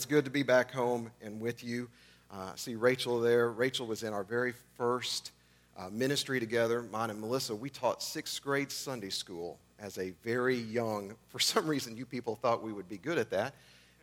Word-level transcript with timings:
It's 0.00 0.06
good 0.06 0.24
to 0.24 0.30
be 0.30 0.42
back 0.42 0.72
home 0.72 1.10
and 1.20 1.38
with 1.42 1.62
you. 1.62 1.86
Uh, 2.32 2.54
see 2.54 2.74
Rachel 2.74 3.20
there. 3.20 3.50
Rachel 3.50 3.86
was 3.86 4.02
in 4.02 4.14
our 4.14 4.24
very 4.24 4.54
first 4.78 5.32
uh, 5.76 5.90
ministry 5.90 6.40
together. 6.40 6.82
Mine 6.84 7.10
and 7.10 7.20
Melissa, 7.20 7.54
we 7.54 7.68
taught 7.68 8.02
sixth 8.02 8.42
grade 8.42 8.72
Sunday 8.72 9.10
school 9.10 9.58
as 9.78 9.98
a 9.98 10.14
very 10.24 10.56
young, 10.56 11.16
for 11.28 11.38
some 11.38 11.66
reason, 11.66 11.98
you 11.98 12.06
people 12.06 12.34
thought 12.34 12.62
we 12.62 12.72
would 12.72 12.88
be 12.88 12.96
good 12.96 13.18
at 13.18 13.28
that. 13.28 13.54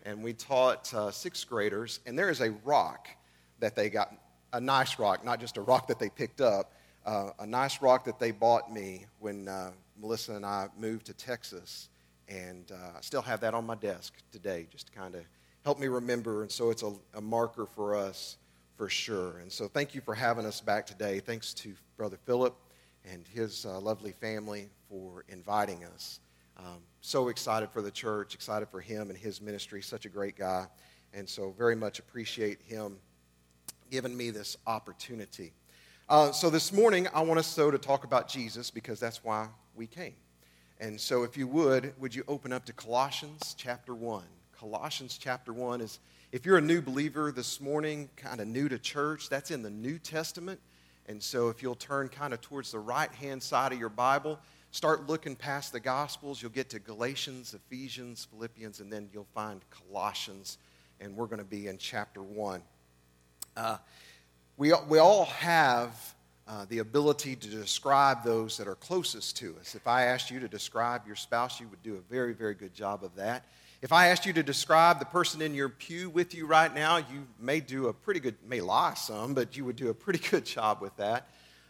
And 0.05 0.23
we 0.23 0.33
taught 0.33 0.94
uh, 0.94 1.10
sixth 1.10 1.49
graders, 1.49 2.00
and 2.05 2.16
there 2.16 2.29
is 2.29 2.41
a 2.41 2.52
rock 2.64 3.07
that 3.59 3.75
they 3.75 3.89
got, 3.89 4.14
a 4.54 4.61
nice 4.61 5.00
rock, 5.00 5.25
not 5.25 5.39
just 5.39 5.57
a 5.57 5.61
rock 5.61 5.88
that 5.88 5.98
they 5.98 6.09
picked 6.09 6.41
up, 6.41 6.73
uh, 7.07 7.32
a 7.39 7.48
nice 7.48 7.82
rock 7.82 8.05
that 8.05 8.20
they 8.20 8.29
bought 8.29 8.71
me 8.71 9.07
when 9.20 9.48
uh, 9.48 9.71
Melissa 10.00 10.34
and 10.34 10.45
I 10.45 10.68
moved 10.77 11.07
to 11.07 11.14
Texas. 11.14 11.89
And 12.29 12.71
uh, 12.71 12.98
I 12.98 13.02
still 13.02 13.23
have 13.23 13.39
that 13.39 13.55
on 13.55 13.66
my 13.66 13.73
desk 13.73 14.14
today, 14.32 14.68
just 14.71 14.88
to 14.88 14.93
kind 14.93 15.16
of 15.16 15.23
help 15.68 15.79
me 15.79 15.88
remember. 15.88 16.43
And 16.43 16.49
so 16.49 16.70
it's 16.70 16.81
a, 16.81 16.93
a 17.13 17.20
marker 17.20 17.66
for 17.66 17.94
us 17.94 18.38
for 18.77 18.88
sure. 18.88 19.39
And 19.39 19.52
so 19.52 19.67
thank 19.67 19.93
you 19.93 19.99
for 19.99 20.16
having 20.16 20.45
us 20.45 20.62
back 20.62 20.85
today. 20.85 21.20
Thanks 21.20 21.53
to 21.55 21.73
Brother 21.98 22.17
Philip 22.26 22.55
and 23.03 23.27
his 23.27 23.66
uh, 23.66 23.77
lovely 23.81 24.13
family 24.13 24.70
for 24.90 25.26
inviting 25.27 25.84
us. 25.84 26.21
Um, 26.55 26.77
so 27.02 27.27
excited 27.27 27.70
for 27.70 27.81
the 27.81 27.91
church, 27.91 28.34
excited 28.34 28.70
for 28.70 28.80
him 28.80 29.09
and 29.09 29.17
his 29.17 29.41
ministry. 29.41 29.81
Such 29.81 30.05
a 30.05 30.09
great 30.09 30.38
guy. 30.38 30.67
And 31.13 31.27
so 31.27 31.53
very 31.57 31.76
much 31.76 31.99
appreciate 31.99 32.62
him 32.62 32.95
giving 33.91 34.15
me 34.15 34.29
this 34.29 34.55
opportunity. 34.68 35.52
Uh, 36.07 36.31
so 36.31 36.49
this 36.49 36.71
morning, 36.71 37.09
I 37.13 37.20
want 37.23 37.41
us 37.41 37.48
so 37.48 37.71
to 37.71 37.77
talk 37.77 38.05
about 38.05 38.29
Jesus 38.29 38.71
because 38.71 39.02
that's 39.02 39.21
why 39.21 39.49
we 39.76 39.85
came. 39.85 40.15
And 40.79 40.98
so 40.98 41.23
if 41.23 41.35
you 41.35 41.45
would, 41.48 41.93
would 41.99 42.15
you 42.15 42.23
open 42.29 42.54
up 42.54 42.63
to 42.68 42.71
Colossians 42.71 43.54
chapter 43.57 43.93
1? 43.93 44.23
Colossians 44.59 45.20
chapter 45.20 45.53
1 45.53 45.81
is, 45.81 45.99
if 46.31 46.43
you're 46.43 46.57
a 46.57 46.61
new 46.61 46.81
believer 46.81 47.31
this 47.31 47.61
morning, 47.61 48.09
kind 48.15 48.41
of 48.41 48.48
new 48.48 48.67
to 48.67 48.79
church, 48.79 49.29
that's 49.29 49.51
in 49.51 49.62
the 49.62 49.70
New 49.70 49.99
Testament. 49.99 50.59
And 51.05 51.21
so 51.21 51.49
if 51.49 51.62
you'll 51.62 51.76
turn 51.76 52.09
kind 52.09 52.34
of 52.34 52.41
towards 52.41 52.71
the 52.71 52.79
right 52.79 53.12
hand 53.13 53.43
side 53.43 53.71
of 53.71 53.79
your 53.79 53.90
Bible, 53.90 54.40
start 54.71 55.05
looking 55.07 55.35
past 55.35 55.73
the 55.73 55.79
Gospels, 55.79 56.41
you'll 56.41 56.49
get 56.49 56.71
to 56.71 56.79
Galatians, 56.79 57.54
Ephesians, 57.54 58.27
Philippians, 58.32 58.79
and 58.79 58.91
then 58.91 59.09
you'll 59.13 59.27
find 59.35 59.62
Colossians. 59.70 60.57
And 60.99 61.15
we're 61.15 61.27
going 61.27 61.37
to 61.37 61.45
be 61.45 61.67
in 61.67 61.77
chapter 61.77 62.23
1. 62.23 62.62
Uh, 63.55 63.77
we, 64.57 64.73
we 64.89 64.97
all 64.97 65.25
have 65.25 66.16
uh, 66.47 66.66
the 66.67 66.79
ability 66.79 67.35
to 67.35 67.47
describe 67.47 68.23
those 68.23 68.57
that 68.57 68.67
are 68.67 68.75
closest 68.75 69.38
to 69.38 69.56
us. 69.62 69.75
If 69.75 69.85
I 69.85 70.06
asked 70.06 70.31
you 70.31 70.39
to 70.39 70.47
describe 70.47 71.06
your 71.06 71.16
spouse, 71.16 71.59
you 71.59 71.67
would 71.67 71.84
do 71.84 71.94
a 71.94 72.12
very, 72.12 72.34
very 72.34 72.56
good 72.56 72.73
job 72.73 73.03
of 73.03 73.16
that. 73.17 73.45
If 73.79 73.94
I 73.94 74.07
asked 74.07 74.25
you 74.25 74.33
to 74.33 74.41
describe 74.41 74.97
the 74.97 75.06
person 75.06 75.39
in 75.39 75.53
your 75.53 75.69
pew 75.69 76.09
with 76.09 76.33
you 76.33 76.47
right 76.47 76.73
now, 76.73 76.97
you 76.97 77.28
may 77.39 77.59
do 77.59 77.89
a 77.89 77.94
pretty 77.94 78.19
good, 78.19 78.35
may 78.47 78.59
lie 78.59 78.95
some, 78.95 79.35
but 79.35 79.56
you 79.56 79.66
would 79.66 79.75
do 79.75 79.89
a 79.89 79.94
pretty 79.94 80.19
good 80.31 80.45
job 80.45 80.81
with 80.81 80.95
that. 80.97 81.29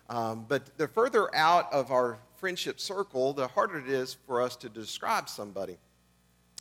Um, 0.09 0.45
but 0.47 0.77
the 0.77 0.87
further 0.87 1.33
out 1.35 1.71
of 1.73 1.91
our 1.91 2.17
friendship 2.37 2.79
circle, 2.79 3.33
the 3.33 3.47
harder 3.47 3.79
it 3.79 3.89
is 3.89 4.15
for 4.25 4.41
us 4.41 4.55
to 4.57 4.69
describe 4.69 5.27
somebody. 5.27 5.77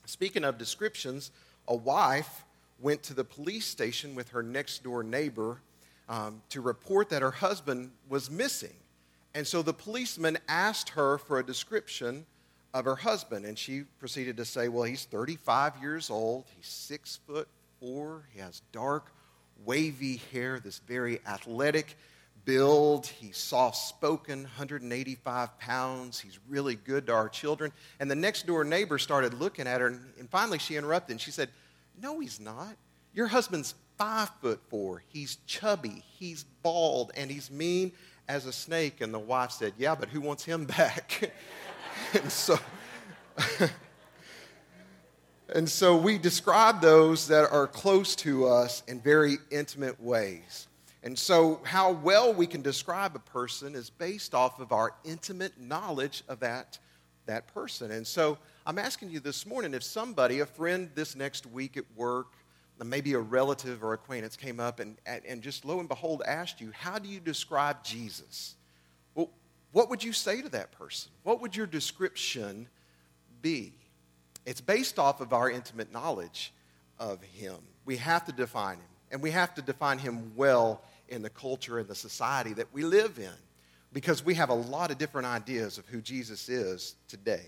Speaking 0.05 0.42
of 0.42 0.58
descriptions, 0.58 1.30
a 1.69 1.77
wife 1.77 2.44
went 2.80 3.05
to 3.05 3.14
the 3.14 3.24
police 3.24 3.67
station 3.67 4.17
with 4.17 4.30
her 4.30 4.42
next 4.42 4.83
door 4.83 5.05
neighbor 5.05 5.61
um, 6.08 6.42
to 6.48 6.61
report 6.61 7.08
that 7.11 7.22
her 7.22 7.30
husband 7.30 7.92
was 8.08 8.33
missing. 8.33 8.74
And 9.33 9.47
so 9.47 9.62
the 9.62 9.72
policeman 9.72 10.39
asked 10.48 10.91
her 10.91 11.19
for 11.19 11.39
a 11.39 11.47
description 11.47 12.27
of 12.79 12.85
her 12.85 12.97
husband. 12.97 13.45
And 13.45 13.59
she 13.59 13.83
proceeded 13.99 14.37
to 14.39 14.45
say, 14.45 14.69
Well, 14.69 14.85
he's 14.85 15.05
35 15.05 15.75
years 15.81 16.11
old, 16.11 16.45
he's 16.57 16.67
six 16.67 17.21
foot 17.27 17.49
four, 17.81 18.25
he 18.33 18.41
has 18.41 18.63
dark, 18.73 19.13
wavy 19.65 20.21
hair, 20.33 20.61
this 20.61 20.79
very 20.79 21.21
athletic 21.27 21.97
build. 22.47 23.07
He's 23.07 23.37
soft 23.37 23.77
spoken, 23.77 24.43
185 24.43 25.59
pounds. 25.59 26.19
He's 26.19 26.39
really 26.48 26.77
good 26.77 27.07
to 27.09 27.13
our 27.13 27.29
children. 27.29 27.73
And 28.01 28.11
the 28.11 28.15
next 28.15 28.47
door 28.47 28.65
neighbor 28.65 28.98
started 28.98 29.35
looking 29.35 29.67
at 29.67 29.83
her, 29.83 29.89
and, 29.89 30.31
finally 30.31 30.59
she 30.59 30.77
interrupted 30.77 31.13
and 31.13 31.20
she 31.20 31.31
said, 31.31 31.51
No, 32.01 32.20
he's 32.20 32.41
not. 32.41 32.77
Your 33.13 33.27
husband's 33.27 33.75
five 33.98 34.31
foot 34.41 34.61
four. 34.70 35.03
He's 35.09 35.39
chubby, 35.47 36.03
he's 36.19 36.45
bald, 36.63 37.13
and 37.17 37.31
he's 37.31 37.51
mean 37.51 37.92
as 38.29 38.47
a 38.47 38.53
snake. 38.53 39.01
And 39.01 39.13
the 39.13 39.19
wife 39.19 39.51
said, 39.51 39.75
Yeah, 39.77 39.95
but 39.95 40.09
who 40.09 40.20
wants 40.20 40.45
him 40.45 40.65
back? 40.65 41.33
and 42.14 42.30
so, 42.30 42.58
and 45.55 45.68
so 45.68 45.96
we 45.96 46.18
describe 46.18 46.80
those 46.80 47.28
that 47.28 47.50
are 47.50 47.67
close 47.67 48.14
to 48.17 48.46
us 48.46 48.83
in 48.86 49.00
very 49.00 49.39
intimate 49.50 50.00
ways. 50.00 50.68
And 51.02 51.17
so, 51.17 51.61
how 51.64 51.92
well 51.92 52.33
we 52.33 52.46
can 52.46 52.62
describe 52.62 53.14
a 53.14 53.20
person 53.20 53.74
is 53.74 53.90
based 53.90 54.34
off 54.34 54.58
of 54.58 54.72
our 54.72 54.94
intimate 55.05 55.58
knowledge 55.61 56.24
of 56.28 56.40
that, 56.40 56.78
that 57.27 57.46
person. 57.55 57.92
And 57.92 58.05
so, 58.06 58.38
I'm 58.67 58.78
asking 58.78 59.11
you 59.11 59.20
this 59.20 59.46
morning 59.46 59.73
if 59.73 59.84
somebody, 59.84 60.40
a 60.40 60.46
friend 60.46 60.90
this 60.96 61.14
next 61.14 61.46
week 61.46 61.77
at 61.77 61.84
work, 61.94 62.33
maybe 62.84 63.14
a 63.14 63.20
relative 63.20 63.84
or 63.84 63.92
acquaintance 63.92 64.36
came 64.36 64.58
up 64.58 64.80
and, 64.80 64.96
and 65.06 65.42
just 65.42 65.64
lo 65.64 65.78
and 65.78 65.88
behold 65.88 66.23
asked 66.27 66.61
you, 66.61 66.73
How 66.73 66.98
do 66.98 67.08
you 67.08 67.20
describe 67.20 67.84
Jesus? 67.84 68.55
What 69.77 69.91
would 69.91 70.03
you 70.03 70.14
say 70.14 70.41
to 70.41 70.48
that 70.48 70.73
person? 70.73 71.13
What 71.23 71.42
would 71.42 71.55
your 71.55 71.67
description 71.67 72.67
be? 73.42 73.75
It's 74.47 74.63
based 74.63 74.98
off 74.98 75.20
of 75.20 75.35
our 75.35 75.51
intimate 75.51 75.92
knowledge 75.92 76.55
of 76.98 77.23
him. 77.23 77.57
We 77.85 77.98
have 77.98 78.25
to 78.25 78.33
define 78.33 78.79
him, 78.79 78.89
and 79.11 79.20
we 79.20 79.33
have 79.33 79.55
to 79.57 79.61
define 79.61 79.98
him 79.98 80.33
well 80.35 80.81
in 81.11 81.20
the 81.20 81.29
culture 81.29 81.79
and 81.79 81.86
the 81.86 81.95
society 81.95 82.55
that 82.55 82.73
we 82.73 82.85
live 82.85 83.19
in 83.19 83.35
because 83.92 84.25
we 84.25 84.33
have 84.33 84.48
a 84.48 84.55
lot 84.55 84.91
of 84.91 84.97
different 84.97 85.27
ideas 85.27 85.77
of 85.77 85.86
who 85.89 86.01
Jesus 86.01 86.48
is 86.48 86.95
today. 87.07 87.45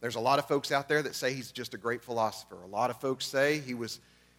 There's 0.00 0.14
a 0.14 0.20
lot 0.20 0.38
of 0.38 0.46
folks 0.46 0.70
out 0.70 0.88
there 0.88 1.02
that 1.02 1.16
say 1.16 1.34
he's 1.34 1.50
just 1.50 1.74
a 1.74 1.78
great 1.78 2.00
philosopher. 2.00 2.62
A 2.62 2.68
lot 2.68 2.90
of 2.90 3.00
folks 3.00 3.26
say 3.26 3.58
he 3.58 3.74
was 3.74 3.98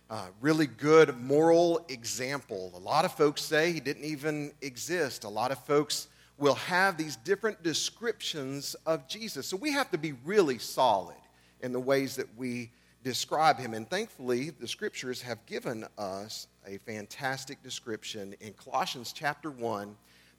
a 0.10 0.22
really 0.40 0.68
good 0.68 1.20
moral 1.20 1.86
example. 1.90 2.72
A 2.74 2.80
lot 2.80 3.04
of 3.04 3.12
folks 3.12 3.42
say 3.42 3.74
he 3.74 3.82
didn't 3.82 4.06
even 4.06 4.54
exist. 4.62 5.26
A 5.26 5.30
lot 5.30 5.52
of 5.52 5.60
folks 5.66 6.08
will 6.38 6.56
have 6.56 6.98
these 6.98 7.16
different 7.18 7.64
descriptions 7.64 8.76
of 8.86 9.08
Jesus. 9.08 9.48
So 9.48 9.58
we 9.58 9.72
have 9.72 9.90
to 9.92 9.98
be 9.98 10.14
really 10.24 10.60
solid 10.60 11.16
in 11.62 11.72
the 11.72 11.80
ways 11.80 12.16
that 12.18 12.28
we 12.38 12.72
describe 13.04 13.58
him. 13.58 13.74
And 13.74 13.90
thankfully, 13.90 14.52
the 14.52 14.68
scriptures 14.68 15.22
have 15.22 15.44
given 15.46 15.86
us 15.98 16.48
a 16.66 16.78
fantastic 16.80 17.64
description 17.64 18.36
in 18.40 18.54
Colossians 18.54 19.14
chapter 19.14 19.50
1, 19.50 19.96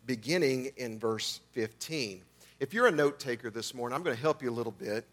beginning 0.06 0.70
in 0.76 0.98
verse 0.98 1.40
15. 1.52 2.22
If 2.60 2.74
you're 2.74 2.86
a 2.86 2.92
note 2.92 3.18
taker 3.18 3.50
this 3.50 3.74
morning, 3.74 3.96
I'm 3.96 4.02
going 4.02 4.16
to 4.16 4.22
help 4.22 4.42
you 4.42 4.50
a 4.50 4.52
little 4.52 4.72
bit 4.72 5.06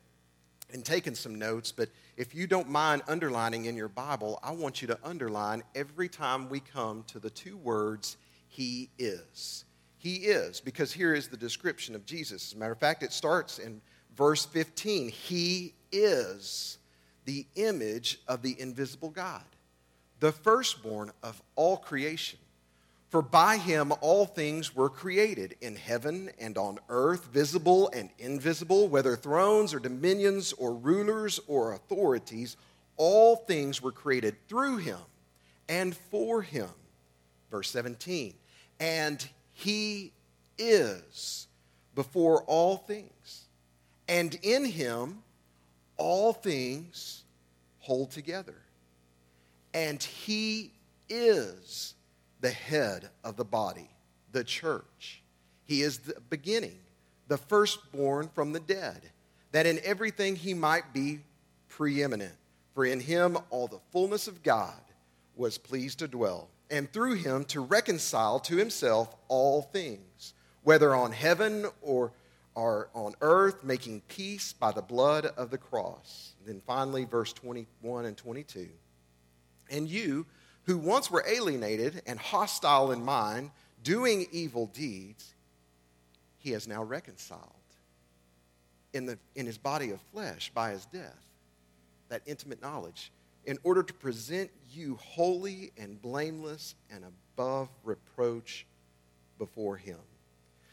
in 0.72 0.82
taking 0.82 1.16
some 1.16 1.36
notes, 1.36 1.72
but 1.72 1.90
if 2.18 2.34
you 2.34 2.48
don't 2.48 2.70
mind 2.70 3.04
underlining 3.08 3.66
in 3.66 3.76
your 3.76 3.88
Bible, 3.88 4.40
I 4.44 4.52
want 4.52 4.82
you 4.82 4.88
to 4.90 5.00
underline 5.04 5.64
every 5.76 6.10
time 6.10 6.50
we 6.50 6.60
come 6.60 7.04
to 7.08 7.20
the 7.20 7.30
two 7.30 7.58
words, 7.58 8.18
He 8.48 8.90
is. 8.98 9.65
He 10.06 10.18
is, 10.18 10.62
because 10.62 10.94
here 10.94 11.16
is 11.16 11.30
the 11.30 11.36
description 11.36 11.96
of 11.96 12.06
Jesus. 12.06 12.50
As 12.50 12.54
a 12.54 12.58
matter 12.60 12.74
of 12.74 12.78
fact, 12.78 13.02
it 13.02 13.12
starts 13.12 13.58
in 13.58 13.82
verse 14.16 14.46
15. 14.46 15.10
He 15.10 15.74
is 15.92 16.78
the 17.26 17.48
image 17.56 18.20
of 18.28 18.44
the 18.44 18.56
invisible 18.62 19.10
God, 19.10 19.42
the 20.20 20.32
firstborn 20.32 21.12
of 21.24 21.42
all 21.56 21.78
creation. 21.78 22.38
For 23.10 23.24
by 23.24 23.58
him 23.58 23.92
all 24.00 24.28
things 24.28 24.76
were 24.76 24.90
created 24.90 25.56
in 25.60 25.76
heaven 25.76 26.30
and 26.40 26.56
on 26.56 26.78
earth, 26.88 27.26
visible 27.34 27.90
and 27.92 28.12
invisible, 28.20 28.88
whether 28.88 29.16
thrones 29.16 29.74
or 29.74 29.80
dominions 29.80 30.54
or 30.54 30.76
rulers 30.76 31.40
or 31.48 31.74
authorities, 31.74 32.58
all 32.96 33.38
things 33.38 33.82
were 33.82 33.92
created 33.92 34.36
through 34.48 34.78
him 34.78 35.00
and 35.68 35.98
for 35.98 36.44
him. 36.44 36.70
Verse 37.50 37.72
17. 37.72 38.36
And 38.80 39.28
he 39.56 40.12
is 40.58 41.48
before 41.96 42.44
all 42.44 42.78
things, 42.78 43.46
and 44.08 44.38
in 44.44 44.66
him 44.66 45.24
all 45.98 46.34
things 46.34 47.24
hold 47.80 48.12
together. 48.12 48.56
And 49.74 50.04
he 50.04 50.72
is 51.10 51.96
the 52.42 52.50
head 52.50 53.10
of 53.24 53.38
the 53.38 53.46
body, 53.46 53.90
the 54.34 54.44
church. 54.44 55.22
He 55.66 55.82
is 55.82 56.00
the 56.00 56.20
beginning, 56.30 56.78
the 57.30 57.38
firstborn 57.38 58.30
from 58.36 58.52
the 58.52 58.60
dead, 58.60 59.02
that 59.54 59.66
in 59.66 59.80
everything 59.84 60.36
he 60.36 60.54
might 60.54 60.94
be 60.94 61.22
preeminent. 61.70 62.36
For 62.74 62.86
in 62.86 63.00
him 63.00 63.38
all 63.50 63.68
the 63.68 63.80
fullness 63.94 64.28
of 64.28 64.44
God 64.44 64.74
was 65.38 65.58
pleased 65.58 66.00
to 66.00 66.10
dwell 66.10 66.50
and 66.70 66.92
through 66.92 67.16
him 67.16 67.46
to 67.46 67.62
reconcile 67.62 68.40
to 68.42 68.58
himself 68.58 69.16
all 69.28 69.62
things, 69.62 70.34
whether 70.64 70.96
on 70.96 71.12
heaven 71.12 71.66
or, 71.82 72.12
or 72.56 72.90
on 72.94 73.14
earth, 73.22 73.64
making 73.64 74.02
peace 74.08 74.54
by 74.54 74.72
the 74.72 74.82
blood 74.82 75.26
of 75.26 75.50
the 75.52 75.58
cross. 75.58 76.34
And 76.40 76.48
then 76.48 76.62
finally, 76.66 77.06
verse 77.06 77.34
21 77.34 78.06
and 78.06 78.18
22. 78.18 78.70
And 79.70 79.88
you, 79.88 80.26
who 80.64 80.78
once 80.78 81.12
were 81.12 81.24
alienated 81.28 82.02
and 82.08 82.20
hostile 82.20 82.92
in 82.92 83.04
mind, 83.04 83.52
doing 83.84 84.28
evil 84.32 84.68
deeds, 84.68 85.34
he 86.38 86.52
has 86.52 86.68
now 86.68 86.84
reconciled 86.84 87.42
in, 88.94 89.06
the, 89.06 89.18
in 89.36 89.46
his 89.46 89.58
body 89.58 89.92
of 89.92 90.00
flesh 90.14 90.52
by 90.54 90.72
his 90.72 90.86
death, 90.86 91.26
that 92.10 92.22
intimate 92.26 92.62
knowledge, 92.62 93.12
in 93.46 93.58
order 93.64 93.84
to 93.84 93.94
present 93.94 94.50
you 94.72 94.98
holy 95.02 95.72
and 95.78 96.02
blameless 96.02 96.76
and 96.92 97.04
above 97.06 97.70
reproach 97.84 98.66
before 99.38 99.78
him. 99.78 100.00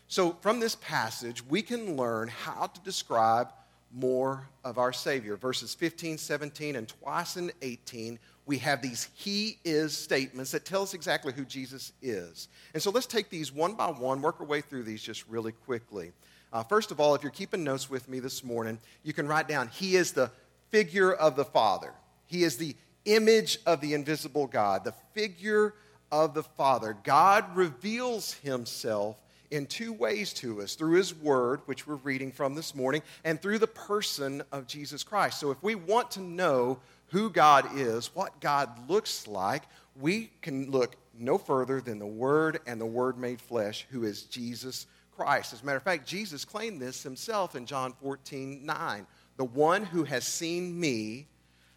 So, 0.09 0.37
from 0.41 0.61
this 0.61 0.75
passage, 0.77 1.43
we 1.47 1.63
can 1.63 1.97
learn 1.97 2.29
how 2.29 2.67
to 2.67 2.81
describe 2.81 3.49
more 3.93 4.49
of 4.65 4.79
our 4.79 4.93
Savior. 4.93 5.37
Verses 5.37 5.75
15, 5.75 6.19
17, 6.19 6.77
and 6.77 6.89
twice 6.89 7.37
in 7.37 7.51
18, 7.63 8.19
we 8.45 8.59
have 8.59 8.83
these 8.83 9.09
He 9.15 9.59
is 9.65 9.97
statements 9.97 10.51
that 10.51 10.65
tell 10.65 10.83
us 10.83 10.95
exactly 10.95 11.33
who 11.33 11.45
Jesus 11.45 11.93
is. 12.03 12.49
And 12.75 12.83
so 12.83 12.91
let's 12.91 13.07
take 13.07 13.31
these 13.31 13.53
one 13.53 13.75
by 13.75 13.89
one, 13.89 14.21
work 14.23 14.41
our 14.41 14.47
way 14.47 14.61
through 14.61 14.83
these 14.83 15.03
just 15.03 15.27
really 15.29 15.53
quickly. 15.53 16.13
Uh, 16.53 16.63
first 16.63 16.91
of 16.91 17.01
all, 17.01 17.15
if 17.15 17.23
you're 17.23 17.31
keeping 17.31 17.65
notes 17.65 17.89
with 17.89 18.09
me 18.09 18.21
this 18.21 18.45
morning, 18.45 18.79
you 19.03 19.13
can 19.13 19.27
write 19.27 19.49
down 19.49 19.69
He 19.69 19.97
is 19.97 20.13
the 20.13 20.31
figure 20.71 21.13
of 21.13 21.37
the 21.37 21.45
Father, 21.45 21.93
He 22.33 22.45
is 22.45 22.57
the 22.57 22.75
image 23.05 23.59
of 23.67 23.83
the 23.83 23.93
invisible 23.93 24.47
God, 24.47 24.85
the 24.85 24.95
figure 25.13 25.75
of 26.11 26.33
the 26.33 26.43
Father. 26.43 26.97
God 27.05 27.45
reveals 27.55 28.33
Himself 28.33 29.21
in 29.51 29.67
two 29.67 29.93
ways 29.93 30.33
to 30.35 30.63
us 30.63 30.75
through 30.75 30.97
His 30.97 31.15
Word, 31.15 31.61
which 31.67 31.87
we're 31.87 31.97
reading 31.97 32.33
from 32.33 32.55
this 32.55 32.75
morning, 32.75 33.03
and 33.23 33.41
through 33.41 33.59
the 33.59 33.67
person 33.67 34.43
of 34.51 34.67
Jesus 34.67 35.05
Christ. 35.05 35.41
So 35.41 35.51
if 35.51 35.63
we 35.63 35.75
want 35.75 36.11
to 36.13 36.21
know 36.21 36.79
who 37.09 37.29
God 37.29 37.77
is, 37.77 38.15
what 38.15 38.41
God 38.41 38.89
looks 38.89 39.29
like, 39.29 39.65
we 40.01 40.31
can 40.41 40.71
look 40.71 40.97
no 41.13 41.37
further 41.37 41.83
than 41.83 41.99
the 41.99 42.07
Word 42.07 42.61
and 42.67 42.81
the 42.81 42.87
Word 42.87 43.19
made 43.19 43.43
flesh, 43.43 43.87
who 43.91 44.05
is 44.05 44.23
Jesus 44.23 44.87
Christ. 45.15 45.53
As 45.53 45.61
a 45.61 45.67
matter 45.67 45.77
of 45.77 45.83
fact, 45.83 46.09
Jesus 46.09 46.47
claimed 46.47 46.81
this 46.81 47.03
himself 47.03 47.55
in 47.55 47.67
John 47.67 47.93
14 48.01 48.65
9. 48.65 49.07
The 49.37 49.45
one 49.45 49.85
who 49.85 50.05
has 50.05 50.25
seen 50.25 50.81
me 50.81 51.27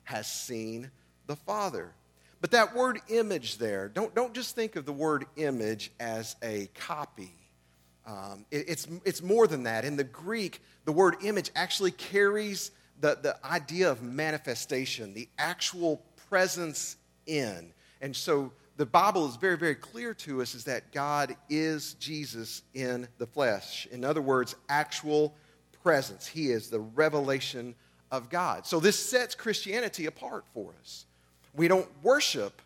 has 0.05 0.31
seen 0.31 0.89
the 1.27 1.35
Father. 1.35 1.93
But 2.41 2.51
that 2.51 2.75
word 2.75 2.99
image 3.09 3.57
there, 3.57 3.89
don't, 3.89 4.13
don't 4.15 4.33
just 4.33 4.55
think 4.55 4.75
of 4.75 4.85
the 4.85 4.93
word 4.93 5.25
image 5.35 5.91
as 5.99 6.35
a 6.41 6.67
copy 6.75 7.33
um, 8.05 8.45
it, 8.51 8.65
it's, 8.67 8.87
it's 9.03 9.21
more 9.21 9.47
than 9.47 9.63
that. 9.63 9.85
In 9.85 9.95
the 9.97 10.03
Greek, 10.03 10.61
the 10.85 10.91
word 10.91 11.17
image 11.23 11.49
actually 11.55 11.91
carries 11.91 12.71
the, 12.99 13.17
the 13.21 13.37
idea 13.45 13.89
of 13.89 14.01
manifestation, 14.03 15.13
the 15.13 15.27
actual 15.37 16.01
presence 16.29 16.97
in. 17.25 17.73
And 18.01 18.15
so 18.15 18.51
the 18.77 18.85
Bible 18.85 19.27
is 19.27 19.37
very, 19.37 19.57
very 19.57 19.75
clear 19.75 20.13
to 20.13 20.41
us 20.41 20.53
is 20.53 20.65
that 20.65 20.91
God 20.91 21.35
is 21.49 21.95
Jesus 21.95 22.61
in 22.73 23.07
the 23.17 23.25
flesh. 23.25 23.87
In 23.91 24.03
other 24.03 24.21
words, 24.21 24.55
actual 24.69 25.35
presence. 25.83 26.27
He 26.27 26.51
is 26.51 26.69
the 26.69 26.79
revelation 26.79 27.73
of 28.15 28.29
God. 28.29 28.65
So 28.65 28.79
this 28.79 28.97
sets 28.97 29.35
Christianity 29.35 30.05
apart 30.05 30.45
for 30.53 30.73
us. 30.81 31.05
We 31.53 31.67
don't 31.67 31.87
worship 32.03 32.61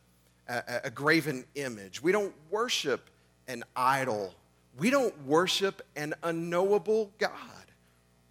a, 0.48 0.82
a 0.86 0.90
graven 0.90 1.46
image, 1.56 2.02
we 2.02 2.12
don't 2.12 2.34
worship 2.50 3.10
an 3.48 3.64
idol 3.76 4.34
we 4.80 4.90
don't 4.90 5.26
worship 5.26 5.82
an 5.96 6.14
unknowable 6.24 7.12
God. 7.18 7.34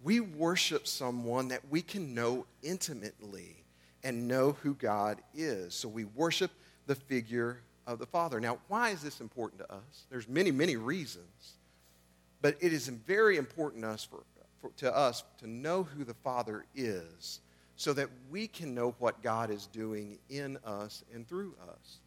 We 0.01 0.19
worship 0.19 0.87
someone 0.87 1.49
that 1.49 1.61
we 1.69 1.81
can 1.81 2.15
know 2.15 2.45
intimately 2.63 3.57
and 4.03 4.27
know 4.27 4.53
who 4.63 4.73
God 4.73 5.19
is. 5.35 5.75
So 5.75 5.87
we 5.87 6.05
worship 6.05 6.51
the 6.87 6.95
figure 6.95 7.59
of 7.85 7.99
the 7.99 8.05
Father. 8.05 8.39
Now, 8.39 8.57
why 8.67 8.89
is 8.89 9.01
this 9.01 9.19
important 9.19 9.59
to 9.59 9.71
us? 9.71 10.05
There's 10.09 10.27
many, 10.27 10.51
many 10.51 10.77
reasons. 10.77 11.53
But 12.41 12.55
it 12.61 12.71
is 12.71 12.87
very 12.87 13.37
important 13.37 13.83
to 13.83 13.89
us, 13.89 14.05
for, 14.05 14.23
for, 14.61 14.71
to 14.77 14.95
us 14.95 15.23
to 15.39 15.47
know 15.47 15.83
who 15.83 16.03
the 16.03 16.13
Father 16.13 16.65
is 16.75 17.41
so 17.75 17.93
that 17.93 18.09
we 18.29 18.47
can 18.47 18.75
know 18.75 18.95
what 18.99 19.21
God 19.21 19.49
is 19.49 19.67
doing 19.67 20.19
in 20.29 20.57
us 20.65 21.03
and 21.13 21.27
through 21.27 21.55
us. 21.69 21.97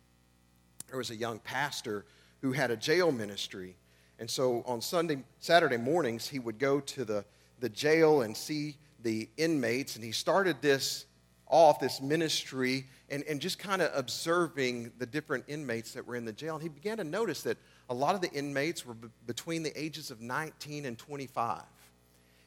There 0.89 0.99
was 0.99 1.11
a 1.11 1.17
young 1.17 1.39
pastor 1.39 2.05
who 2.43 2.53
had 2.53 2.71
a 2.71 2.77
jail 2.77 3.11
ministry 3.11 3.77
and 4.23 4.31
so 4.31 4.63
on 4.67 4.81
Sunday, 4.81 5.25
Saturday 5.41 5.77
mornings, 5.77 6.29
he 6.29 6.39
would 6.39 6.61
go 6.61 6.79
to 6.79 7.05
the, 7.05 7.25
the 7.59 7.69
jail 7.69 8.23
and 8.23 8.37
see 8.37 8.77
the 9.03 9.29
inmates. 9.37 9.97
And 9.97 10.05
he 10.05 10.13
started 10.13 10.63
this 10.63 11.07
off, 11.49 11.81
this 11.81 12.01
ministry, 12.01 12.87
and, 13.11 13.25
and 13.25 13.41
just 13.41 13.59
kind 13.59 13.83
of 13.83 13.91
observing 13.97 14.93
the 14.99 15.07
different 15.07 15.43
inmates 15.49 15.93
that 15.95 16.07
were 16.07 16.15
in 16.15 16.25
the 16.25 16.33
jail. 16.33 16.55
And 16.55 16.63
he 16.63 16.69
began 16.69 16.99
to 16.99 17.05
notice 17.05 17.43
that 17.43 17.59
a 17.91 17.95
lot 17.95 18.15
of 18.15 18.21
the 18.21 18.31
inmates 18.31 18.87
were 18.87 18.95
b- 18.95 19.09
between 19.27 19.65
the 19.65 19.77
ages 19.77 20.13
of 20.13 20.21
19 20.21 20.87
and 20.87 20.97
25. 20.97 21.63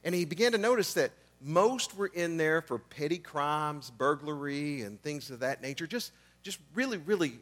And 0.06 0.16
he 0.16 0.24
began 0.24 0.54
to 0.54 0.57
notice 0.57 0.94
that 0.94 1.12
most 1.42 1.98
were 1.98 2.12
in 2.13 2.38
there 2.38 2.62
for 2.62 2.78
petty 2.80 3.18
crimes, 3.18 3.92
burglary, 3.92 4.81
and 4.81 5.02
things 5.02 5.30
of 5.31 5.40
that 5.40 5.62
nature, 5.62 5.88
just, 5.88 6.13
just 6.44 6.60
really, 6.74 6.98
really 6.98 7.34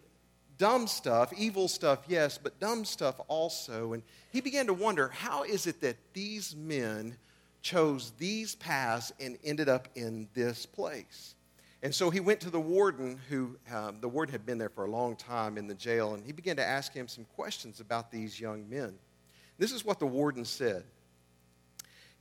dumb 0.58 0.88
stuff, 0.88 1.34
evil 1.38 1.68
stuff, 1.68 2.00
yes, 2.08 2.40
but 2.42 2.60
dumb 2.60 2.86
stuff 2.86 3.20
also. 3.28 3.94
And 3.94 4.02
he 4.32 4.42
began 4.42 4.66
to 4.68 4.74
wonder 4.74 5.10
how 5.10 5.44
is 5.44 5.68
it 5.68 5.82
that 5.82 5.98
these 6.14 6.56
men 6.56 7.18
chose 7.62 8.14
these 8.18 8.56
paths 8.56 9.12
and 9.20 9.38
ended 9.44 9.68
up 9.68 9.90
in 9.96 10.30
this 10.34 10.66
place? 10.66 11.36
And 11.82 11.94
so 11.94 12.10
he 12.10 12.22
went 12.22 12.40
to 12.42 12.50
the 12.50 12.62
warden, 12.62 13.20
who 13.28 13.58
um, 13.74 13.98
the 14.00 14.08
warden 14.08 14.32
had 14.32 14.46
been 14.46 14.58
there 14.58 14.70
for 14.70 14.86
a 14.86 14.90
long 14.90 15.18
time 15.18 15.58
in 15.58 15.68
the 15.68 15.76
jail, 15.76 16.14
and 16.14 16.26
he 16.26 16.32
began 16.32 16.56
to 16.56 16.66
ask 16.66 16.94
him 16.94 17.10
some 17.10 17.26
questions 17.36 17.82
about 17.82 18.10
these 18.10 18.40
young 18.40 18.70
men. 18.70 18.94
This 19.58 19.74
is 19.74 19.84
what 19.84 20.00
the 20.00 20.08
warden 20.08 20.46
said. 20.46 20.86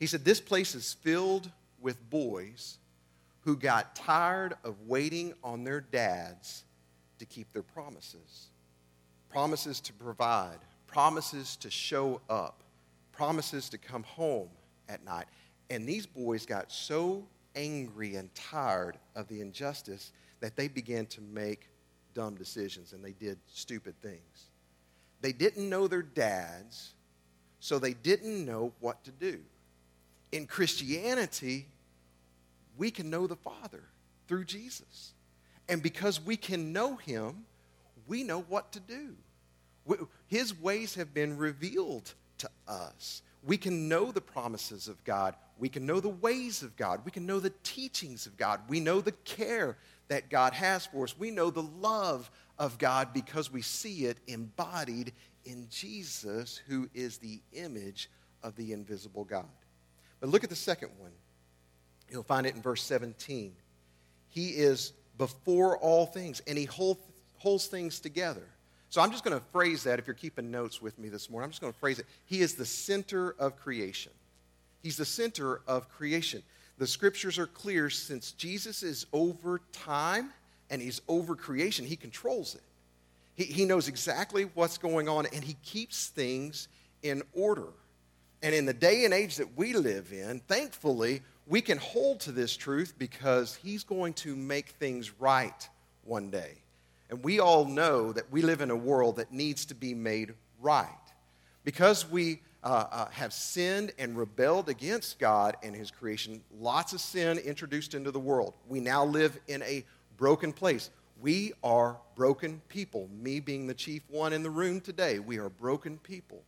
He 0.03 0.09
said, 0.09 0.25
This 0.25 0.41
place 0.41 0.75
is 0.75 0.95
filled 0.95 1.49
with 1.81 2.11
boys 2.11 2.79
who 3.43 3.55
got 3.55 3.95
tired 3.95 4.55
of 4.65 4.89
waiting 4.89 5.33
on 5.45 5.63
their 5.63 5.81
dads 5.81 6.65
to 7.21 7.25
keep 7.25 7.53
their 7.53 7.63
promises 7.63 8.49
promises 9.29 9.79
to 9.83 9.93
provide, 9.93 10.59
promises 10.89 11.55
to 11.59 11.71
show 11.71 12.21
up, 12.29 12.65
promises 13.13 13.69
to 13.69 13.79
come 13.79 14.03
home 14.03 14.49
at 14.89 15.05
night. 15.05 15.27
And 15.71 15.89
these 15.89 16.05
boys 16.05 16.47
got 16.47 16.73
so 16.73 17.25
angry 17.55 18.17
and 18.17 18.35
tired 18.35 18.99
of 19.15 19.29
the 19.29 19.41
injustice 19.41 20.11
that 20.41 20.57
they 20.57 20.67
began 20.67 21.07
to 21.07 21.21
make 21.21 21.69
dumb 22.13 22.35
decisions 22.35 22.93
and 22.93 23.05
they 23.05 23.13
did 23.13 23.39
stupid 23.47 23.95
things. 24.03 24.51
They 25.21 25.33
didn't 25.33 25.71
know 25.71 25.87
their 25.87 26.03
dads, 26.03 26.95
so 27.61 27.79
they 27.79 27.95
didn't 27.95 28.45
know 28.45 28.73
what 28.81 29.05
to 29.05 29.13
do. 29.13 29.39
In 30.33 30.47
Christianity, 30.47 31.69
we 32.77 32.91
can 32.91 33.11
know 33.11 33.27
the 33.27 33.37
Father 33.37 33.85
through 34.27 34.45
Jesus. 34.47 35.13
And 35.69 35.83
because 35.83 36.21
we 36.21 36.37
can 36.37 36.73
know 36.73 36.97
him, 36.97 37.45
we 38.07 38.25
know 38.25 38.41
what 38.41 38.73
to 38.73 38.81
do. 38.81 39.15
His 40.27 40.59
ways 40.59 40.95
have 40.95 41.15
been 41.15 41.37
revealed 41.37 42.15
to 42.39 42.51
us. 42.67 43.23
We 43.45 43.57
can 43.57 43.89
know 43.89 44.13
the 44.13 44.21
promises 44.21 44.89
of 44.89 45.03
God. 45.05 45.35
We 45.59 45.69
can 45.69 45.85
know 45.85 46.01
the 46.01 46.09
ways 46.09 46.63
of 46.63 46.77
God. 46.77 47.01
We 47.05 47.11
can 47.11 47.27
know 47.27 47.41
the 47.41 47.53
teachings 47.63 48.27
of 48.27 48.37
God. 48.37 48.61
We 48.69 48.81
know 48.81 49.01
the 49.01 49.13
care 49.13 49.77
that 50.09 50.31
God 50.31 50.53
has 50.53 50.87
for 50.87 51.05
us. 51.05 51.19
We 51.19 51.31
know 51.31 51.51
the 51.51 51.63
love 51.63 52.31
of 52.59 52.79
God 52.79 53.13
because 53.13 53.53
we 53.53 53.63
see 53.63 54.07
it 54.07 54.19
embodied 54.27 55.13
in 55.45 55.67
Jesus, 55.71 56.61
who 56.69 56.89
is 56.95 57.19
the 57.19 57.41
image 57.53 58.09
of 58.43 58.55
the 58.57 58.73
invisible 58.73 59.25
God. 59.25 59.47
But 60.23 60.31
look 60.31 60.45
at 60.45 60.51
the 60.51 60.57
second 60.57 60.91
one. 60.99 61.11
You'll 62.09 62.23
find 62.23 62.47
it 62.47 62.55
in 62.55 62.63
verse 62.63 62.85
17. 62.85 63.53
He 64.29 64.49
is 64.51 64.93
before 65.19 65.77
all 65.79 66.07
things, 66.07 66.41
and 66.47 66.57
he 66.57 66.65
hold, 66.65 66.99
holds 67.39 67.67
things 67.67 67.99
together. 67.99 68.47
So 68.89 69.01
I'm 69.01 69.11
just 69.11 69.25
going 69.25 69.37
to 69.37 69.45
phrase 69.51 69.83
that 69.83 69.99
if 69.99 70.07
you're 70.07 70.15
keeping 70.15 70.53
notes 70.53 70.81
with 70.81 70.97
me 70.97 71.09
this 71.09 71.29
morning. 71.29 71.47
I'm 71.47 71.51
just 71.51 71.61
going 71.61 71.73
to 71.73 71.79
phrase 71.81 71.99
it. 71.99 72.07
He 72.27 72.41
is 72.41 72.55
the 72.55 72.65
center 72.65 73.35
of 73.37 73.57
creation. 73.57 74.13
He's 74.81 74.97
the 74.97 75.05
center 75.05 75.61
of 75.67 75.89
creation. 75.89 76.45
The 76.79 76.87
scriptures 76.87 77.37
are 77.37 77.49
clear 77.49 77.91
since 77.91 78.31
Jesus 78.31 78.85
is 78.85 79.07
over 79.13 79.61
time 79.73 80.33
and 80.71 80.81
he's 80.81 81.03
over 81.09 81.35
creation, 81.35 81.85
he 81.85 81.97
controls 81.97 82.55
it. 82.55 82.63
He, 83.35 83.45
he 83.45 83.65
knows 83.65 83.89
exactly 83.89 84.45
what's 84.55 84.79
going 84.79 85.09
on 85.09 85.27
and 85.35 85.43
he 85.43 85.57
keeps 85.65 86.07
things 86.07 86.69
in 87.03 87.23
order. 87.35 87.73
And 88.43 88.55
in 88.55 88.67
the 88.67 88.75
day 88.75 89.05
and 89.05 89.15
age 89.15 89.37
that 89.37 89.57
we 89.57 89.73
live 89.73 90.13
in, 90.13 90.41
thankfully, 90.41 91.23
we 91.47 91.61
can 91.61 91.79
hold 91.79 92.21
to 92.21 92.33
this 92.33 92.57
truth 92.57 92.95
because 92.99 93.55
he's 93.55 93.85
going 93.85 94.15
to 94.15 94.35
make 94.35 94.71
things 94.71 95.13
right 95.21 95.69
one 96.05 96.31
day. 96.31 96.63
And 97.09 97.23
we 97.23 97.41
all 97.41 97.65
know 97.65 98.13
that 98.13 98.33
we 98.33 98.43
live 98.43 98.61
in 98.61 98.71
a 98.71 98.77
world 98.77 99.17
that 99.17 99.33
needs 99.33 99.67
to 99.67 99.75
be 99.75 99.95
made 99.95 100.35
right. 100.61 100.89
Because 101.65 102.09
we 102.11 102.41
uh, 102.65 102.87
uh, 102.91 103.09
have 103.11 103.33
sinned 103.33 103.93
and 103.99 104.17
rebelled 104.17 104.69
against 104.69 105.19
God 105.19 105.57
and 105.63 105.75
his 105.75 105.91
creation, 105.91 106.43
lots 106.61 106.93
of 106.93 107.01
sin 107.01 107.39
introduced 107.39 107.95
into 107.95 108.11
the 108.11 108.21
world. 108.21 108.55
We 108.69 108.81
now 108.81 109.05
live 109.05 109.39
in 109.47 109.63
a 109.63 109.85
broken 110.17 110.53
place. 110.53 110.91
We 111.21 111.53
are 111.63 111.97
broken 112.17 112.61
people. 112.69 113.09
Me 113.21 113.41
being 113.41 113.67
the 113.67 113.75
chief 113.75 114.03
one 114.09 114.33
in 114.33 114.43
the 114.43 114.51
room 114.51 114.81
today, 114.81 115.19
we 115.19 115.39
are 115.39 115.49
broken 115.49 115.99
people. 115.99 116.43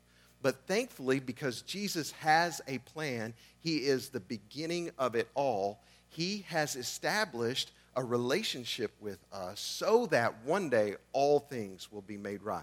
But 0.44 0.66
thankfully, 0.66 1.20
because 1.20 1.62
Jesus 1.62 2.10
has 2.20 2.60
a 2.68 2.76
plan, 2.76 3.32
He 3.60 3.78
is 3.78 4.10
the 4.10 4.20
beginning 4.20 4.90
of 4.98 5.14
it 5.14 5.30
all. 5.34 5.80
He 6.08 6.44
has 6.48 6.76
established 6.76 7.72
a 7.96 8.04
relationship 8.04 8.92
with 9.00 9.24
us 9.32 9.58
so 9.58 10.04
that 10.06 10.34
one 10.44 10.68
day 10.68 10.96
all 11.14 11.38
things 11.38 11.90
will 11.90 12.02
be 12.02 12.18
made 12.18 12.42
right. 12.42 12.62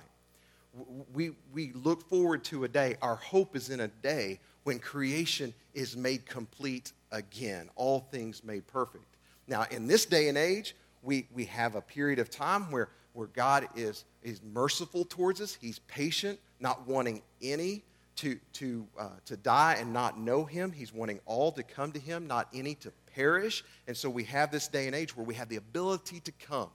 We, 1.11 1.31
we 1.51 1.71
look 1.73 2.07
forward 2.07 2.43
to 2.45 2.65
a 2.65 2.67
day, 2.67 2.97
our 3.01 3.15
hope 3.15 3.55
is 3.55 3.71
in 3.71 3.79
a 3.79 3.87
day 3.87 4.39
when 4.61 4.77
creation 4.77 5.51
is 5.73 5.97
made 5.97 6.27
complete 6.27 6.91
again, 7.11 7.67
all 7.75 8.01
things 8.11 8.43
made 8.43 8.67
perfect. 8.67 9.17
Now, 9.47 9.65
in 9.71 9.87
this 9.87 10.05
day 10.05 10.29
and 10.29 10.37
age, 10.37 10.75
we, 11.01 11.27
we 11.33 11.45
have 11.45 11.73
a 11.73 11.81
period 11.81 12.19
of 12.19 12.29
time 12.29 12.69
where, 12.69 12.89
where 13.13 13.27
God 13.27 13.67
is, 13.75 14.05
is 14.23 14.41
merciful 14.43 15.05
towards 15.05 15.41
us. 15.41 15.57
He's 15.59 15.79
patient, 15.79 16.39
not 16.59 16.87
wanting 16.87 17.21
any 17.41 17.83
to, 18.17 18.39
to, 18.53 18.87
uh, 18.99 19.09
to 19.25 19.37
die 19.37 19.77
and 19.79 19.93
not 19.93 20.19
know 20.19 20.45
Him. 20.45 20.71
He's 20.71 20.93
wanting 20.93 21.19
all 21.25 21.51
to 21.53 21.63
come 21.63 21.91
to 21.91 21.99
Him, 21.99 22.27
not 22.27 22.47
any 22.53 22.75
to 22.75 22.91
perish. 23.15 23.63
And 23.87 23.95
so 23.95 24.09
we 24.09 24.23
have 24.25 24.51
this 24.51 24.67
day 24.67 24.87
and 24.87 24.95
age 24.95 25.15
where 25.15 25.25
we 25.25 25.33
have 25.35 25.49
the 25.49 25.55
ability 25.57 26.19
to 26.21 26.31
come. 26.33 26.69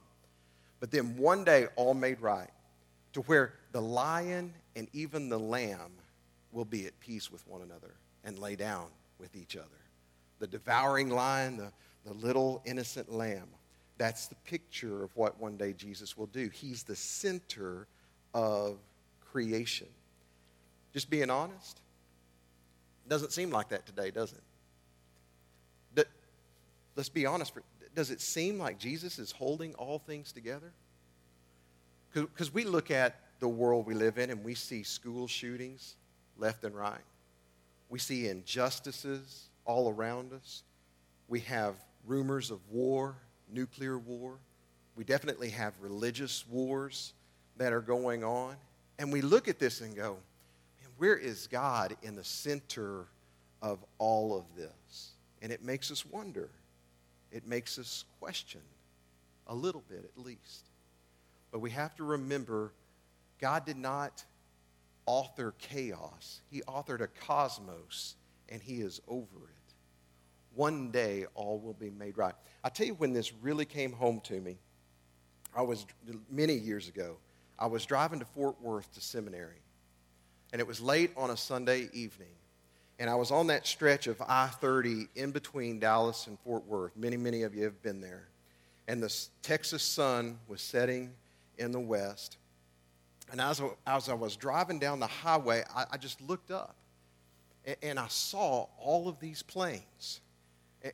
But 0.79 0.91
then 0.91 1.17
one 1.17 1.43
day, 1.43 1.67
all 1.75 1.93
made 1.93 2.21
right, 2.21 2.49
to 3.13 3.21
where 3.21 3.53
the 3.71 3.81
lion 3.81 4.53
and 4.75 4.87
even 4.93 5.29
the 5.29 5.39
lamb 5.39 5.91
will 6.51 6.65
be 6.65 6.85
at 6.85 6.99
peace 6.99 7.31
with 7.31 7.47
one 7.47 7.61
another 7.61 7.95
and 8.23 8.37
lay 8.37 8.55
down 8.55 8.87
with 9.19 9.35
each 9.35 9.55
other. 9.55 9.67
The 10.39 10.47
devouring 10.47 11.09
lion, 11.09 11.57
the, 11.57 11.71
the 12.05 12.13
little 12.13 12.61
innocent 12.65 13.11
lamb 13.11 13.47
that's 13.97 14.27
the 14.27 14.35
picture 14.35 15.03
of 15.03 15.15
what 15.15 15.39
one 15.39 15.57
day 15.57 15.73
Jesus 15.73 16.17
will 16.17 16.27
do. 16.27 16.49
He's 16.49 16.83
the 16.83 16.95
center 16.95 17.87
of 18.33 18.77
creation. 19.31 19.87
Just 20.93 21.09
being 21.09 21.29
honest, 21.29 21.79
doesn't 23.07 23.31
seem 23.31 23.49
like 23.51 23.69
that 23.69 23.85
today, 23.85 24.11
does 24.11 24.33
it? 24.33 24.41
Let's 26.95 27.09
be 27.09 27.27
honest. 27.27 27.53
Does 27.93 28.09
it 28.09 28.21
seem 28.21 28.57
like 28.57 28.79
Jesus 28.79 29.19
is 29.19 29.31
holding 29.31 29.75
all 29.75 29.99
things 29.99 30.31
together? 30.31 30.71
Because 32.11 32.51
we 32.51 32.63
look 32.63 32.89
at 32.89 33.19
the 33.39 33.47
world 33.47 33.85
we 33.85 33.93
live 33.93 34.17
in 34.17 34.31
and 34.31 34.43
we 34.43 34.55
see 34.55 34.81
school 34.81 35.27
shootings 35.27 35.95
left 36.39 36.63
and 36.63 36.75
right. 36.75 37.03
We 37.89 37.99
see 37.99 38.27
injustices 38.27 39.49
all 39.63 39.93
around 39.93 40.33
us. 40.33 40.63
We 41.27 41.41
have 41.41 41.75
rumors 42.07 42.49
of 42.49 42.59
war 42.71 43.15
nuclear 43.51 43.97
war. 43.97 44.37
We 44.95 45.03
definitely 45.03 45.49
have 45.49 45.73
religious 45.79 46.45
wars 46.49 47.13
that 47.57 47.73
are 47.73 47.81
going 47.81 48.23
on. 48.23 48.55
And 48.99 49.11
we 49.11 49.21
look 49.21 49.47
at 49.47 49.59
this 49.59 49.81
and 49.81 49.95
go, 49.95 50.13
man, 50.81 50.91
where 50.97 51.15
is 51.15 51.47
God 51.47 51.95
in 52.01 52.15
the 52.15 52.23
center 52.23 53.05
of 53.61 53.83
all 53.99 54.35
of 54.35 54.43
this? 54.55 55.11
And 55.41 55.51
it 55.51 55.63
makes 55.63 55.91
us 55.91 56.05
wonder. 56.05 56.49
It 57.31 57.45
makes 57.47 57.77
us 57.77 58.05
question 58.19 58.61
a 59.47 59.55
little 59.55 59.83
bit 59.89 60.03
at 60.03 60.23
least. 60.23 60.65
But 61.51 61.59
we 61.59 61.69
have 61.71 61.95
to 61.97 62.03
remember 62.03 62.71
God 63.39 63.65
did 63.65 63.77
not 63.77 64.23
author 65.05 65.53
chaos, 65.59 66.41
He 66.49 66.61
authored 66.61 67.01
a 67.01 67.07
cosmos, 67.07 68.15
and 68.49 68.61
He 68.61 68.81
is 68.81 68.99
over 69.07 69.37
it 69.47 69.56
one 70.57 70.89
day 70.89 71.25
all 71.35 71.59
will 71.59 71.75
be 71.75 71.91
made 71.91 72.17
right. 72.17 72.33
I 72.63 72.69
tell 72.69 72.87
you 72.87 72.95
when 72.95 73.13
this 73.13 73.31
really 73.41 73.65
came 73.65 73.93
home 73.93 74.19
to 74.25 74.41
me. 74.41 74.57
I 75.55 75.61
was 75.61 75.85
many 76.29 76.55
years 76.55 76.89
ago. 76.89 77.17
I 77.57 77.67
was 77.67 77.85
driving 77.85 78.19
to 78.19 78.25
Fort 78.25 78.61
Worth 78.61 78.91
to 78.95 79.01
seminary, 79.01 79.61
and 80.51 80.59
it 80.59 80.67
was 80.67 80.81
late 80.81 81.11
on 81.15 81.29
a 81.29 81.37
Sunday 81.37 81.89
evening. 81.93 82.27
And 82.99 83.09
I 83.09 83.15
was 83.15 83.29
on 83.29 83.47
that 83.47 83.67
stretch 83.67 84.07
of 84.07 84.19
I 84.27 84.47
30 84.47 85.07
in 85.15 85.31
between 85.31 85.79
Dallas 85.79 86.25
and 86.25 86.37
Fort 86.39 86.65
Worth. 86.65 86.97
Many, 86.97 87.15
many 87.15 87.43
of 87.43 87.53
you 87.53 87.63
have 87.63 87.81
been 87.83 88.01
there. 88.01 88.27
And 88.87 89.03
the 89.03 89.13
Texas 89.43 89.83
sun 89.83 90.39
was 90.47 90.61
setting 90.61 91.13
in 91.59 91.71
the 91.71 91.79
west. 91.79 92.37
And 93.31 93.39
as, 93.39 93.61
as 93.85 94.09
I 94.09 94.15
was 94.15 94.35
driving 94.35 94.79
down 94.79 94.99
the 94.99 95.07
highway, 95.07 95.63
I, 95.75 95.85
I 95.91 95.97
just 95.97 96.19
looked 96.21 96.49
up 96.49 96.75
and, 97.65 97.75
and 97.83 97.99
I 97.99 98.07
saw 98.07 98.67
all 98.79 99.07
of 99.07 99.19
these 99.19 99.43
planes 99.43 100.21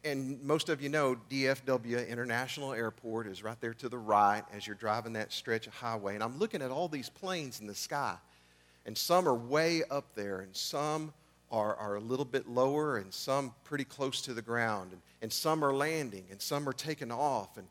and 0.04 0.42
most 0.42 0.70
of 0.70 0.82
you 0.82 0.90
know 0.90 1.18
DFW 1.30 2.08
International 2.08 2.74
Airport 2.74 3.28
is 3.28 3.44
right 3.44 3.60
there 3.60 3.74
to 3.76 3.90
the 3.90 3.98
right 3.98 4.44
as 4.54 4.66
you're 4.66 4.76
driving 4.76 5.14
that 5.14 5.32
stretch 5.32 5.68
of 5.68 5.74
highway. 5.74 6.16
And 6.16 6.24
I'm 6.24 6.40
looking 6.40 6.62
at 6.62 6.72
all 6.72 6.88
these 6.88 7.10
planes 7.10 7.60
in 7.60 7.68
the 7.68 7.76
sky. 7.76 8.16
And 8.86 8.98
some 8.98 9.28
are 9.28 9.36
way 9.36 9.84
up 9.90 10.14
there, 10.16 10.42
and 10.42 10.56
some 10.56 11.14
are, 11.52 11.76
are 11.76 11.96
a 11.96 12.00
little 12.00 12.26
bit 12.26 12.50
lower, 12.50 12.98
and 12.98 13.14
some 13.14 13.54
pretty 13.64 13.86
close 13.86 14.22
to 14.24 14.34
the 14.34 14.42
ground. 14.42 14.92
And, 14.92 15.02
and 15.22 15.32
some 15.32 15.64
are 15.64 15.74
landing, 15.74 16.26
and 16.32 16.42
some 16.42 16.68
are 16.68 16.74
taking 16.74 17.12
off, 17.12 17.58
and 17.58 17.68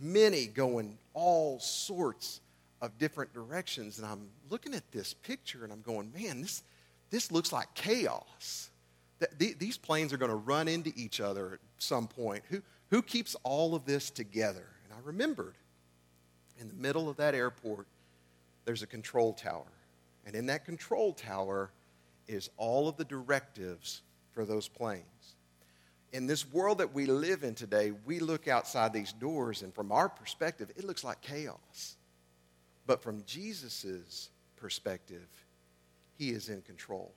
many 0.00 0.46
going 0.46 0.98
all 1.14 1.60
sorts 1.60 2.40
of 2.80 2.96
different 2.98 3.32
directions. 3.32 3.98
And 3.98 4.06
I'm 4.06 4.28
looking 4.50 4.74
at 4.74 4.90
this 4.90 5.14
picture, 5.14 5.64
and 5.64 5.72
I'm 5.72 5.82
going, 5.82 6.12
man, 6.12 6.42
this, 6.42 6.62
this 7.10 7.30
looks 7.30 7.52
like 7.52 7.72
chaos 7.74 8.70
these 9.38 9.76
planes 9.76 10.12
are 10.12 10.16
going 10.16 10.30
to 10.30 10.36
run 10.36 10.68
into 10.68 10.92
each 10.94 11.20
other 11.20 11.54
at 11.54 11.60
some 11.78 12.06
point. 12.06 12.44
Who, 12.48 12.62
who 12.90 13.02
keeps 13.02 13.36
all 13.42 13.74
of 13.74 13.84
this 13.84 14.10
together? 14.10 14.66
And 14.84 14.92
I 14.92 15.04
remembered 15.04 15.54
in 16.58 16.68
the 16.68 16.74
middle 16.74 17.08
of 17.08 17.16
that 17.16 17.34
airport, 17.34 17.86
there's 18.64 18.82
a 18.82 18.86
control 18.86 19.32
tower. 19.32 19.72
And 20.26 20.34
in 20.34 20.46
that 20.46 20.64
control 20.64 21.12
tower 21.12 21.70
is 22.26 22.50
all 22.56 22.88
of 22.88 22.96
the 22.96 23.04
directives 23.04 24.02
for 24.32 24.44
those 24.44 24.68
planes. 24.68 25.04
In 26.12 26.26
this 26.26 26.50
world 26.50 26.78
that 26.78 26.94
we 26.94 27.06
live 27.06 27.42
in 27.42 27.54
today, 27.54 27.92
we 28.06 28.18
look 28.18 28.48
outside 28.48 28.92
these 28.92 29.12
doors, 29.12 29.62
and 29.62 29.74
from 29.74 29.92
our 29.92 30.08
perspective, 30.08 30.70
it 30.76 30.84
looks 30.84 31.04
like 31.04 31.20
chaos. 31.20 31.96
But 32.86 33.02
from 33.02 33.22
Jesus' 33.26 34.30
perspective, 34.56 35.28
he 36.16 36.30
is 36.30 36.48
in 36.48 36.62
control 36.62 37.12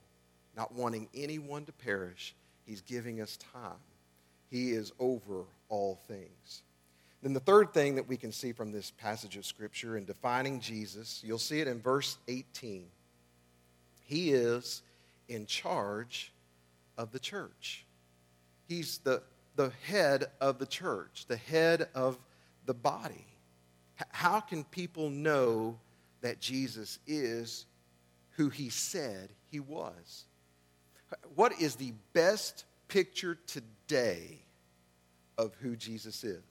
not 0.55 0.73
wanting 0.73 1.07
anyone 1.13 1.65
to 1.65 1.71
perish. 1.71 2.35
He's 2.65 2.81
giving 2.81 3.21
us 3.21 3.37
time. 3.53 3.79
He 4.49 4.71
is 4.71 4.91
over 4.99 5.45
all 5.69 5.99
things. 6.07 6.63
Then 7.21 7.33
the 7.33 7.39
third 7.39 7.73
thing 7.73 7.95
that 7.95 8.07
we 8.07 8.17
can 8.17 8.31
see 8.31 8.51
from 8.51 8.71
this 8.71 8.91
passage 8.91 9.37
of 9.37 9.45
Scripture 9.45 9.97
in 9.97 10.05
defining 10.05 10.59
Jesus, 10.59 11.21
you'll 11.23 11.37
see 11.37 11.59
it 11.59 11.67
in 11.67 11.79
verse 11.79 12.17
18. 12.27 12.85
He 14.05 14.31
is 14.31 14.81
in 15.29 15.45
charge 15.45 16.33
of 16.97 17.11
the 17.11 17.19
church. 17.19 17.85
He's 18.67 18.97
the, 18.99 19.21
the 19.55 19.71
head 19.85 20.25
of 20.41 20.57
the 20.57 20.65
church, 20.65 21.25
the 21.27 21.37
head 21.37 21.87
of 21.93 22.17
the 22.65 22.73
body. 22.73 23.27
How 24.09 24.39
can 24.39 24.63
people 24.65 25.09
know 25.09 25.77
that 26.21 26.39
Jesus 26.39 26.99
is 27.05 27.65
who 28.31 28.49
he 28.49 28.69
said 28.69 29.29
he 29.49 29.59
was? 29.59 30.25
What 31.35 31.59
is 31.59 31.75
the 31.75 31.93
best 32.13 32.65
picture 32.87 33.37
today 33.47 34.39
of 35.37 35.53
who 35.61 35.75
Jesus 35.75 36.23
is? 36.23 36.41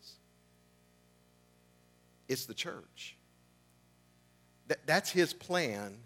It's 2.28 2.46
the 2.46 2.54
church. 2.54 3.16
That, 4.68 4.86
that's 4.86 5.10
his 5.10 5.32
plan 5.32 5.96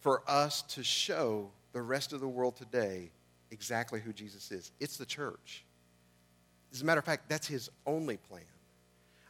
for 0.00 0.22
us 0.28 0.62
to 0.62 0.82
show 0.84 1.50
the 1.72 1.82
rest 1.82 2.12
of 2.12 2.20
the 2.20 2.28
world 2.28 2.56
today 2.56 3.10
exactly 3.50 4.00
who 4.00 4.12
Jesus 4.12 4.50
is. 4.50 4.72
It's 4.80 4.96
the 4.96 5.06
church. 5.06 5.64
As 6.72 6.82
a 6.82 6.84
matter 6.84 6.98
of 6.98 7.04
fact, 7.04 7.28
that's 7.28 7.46
his 7.46 7.70
only 7.86 8.16
plan. 8.16 8.42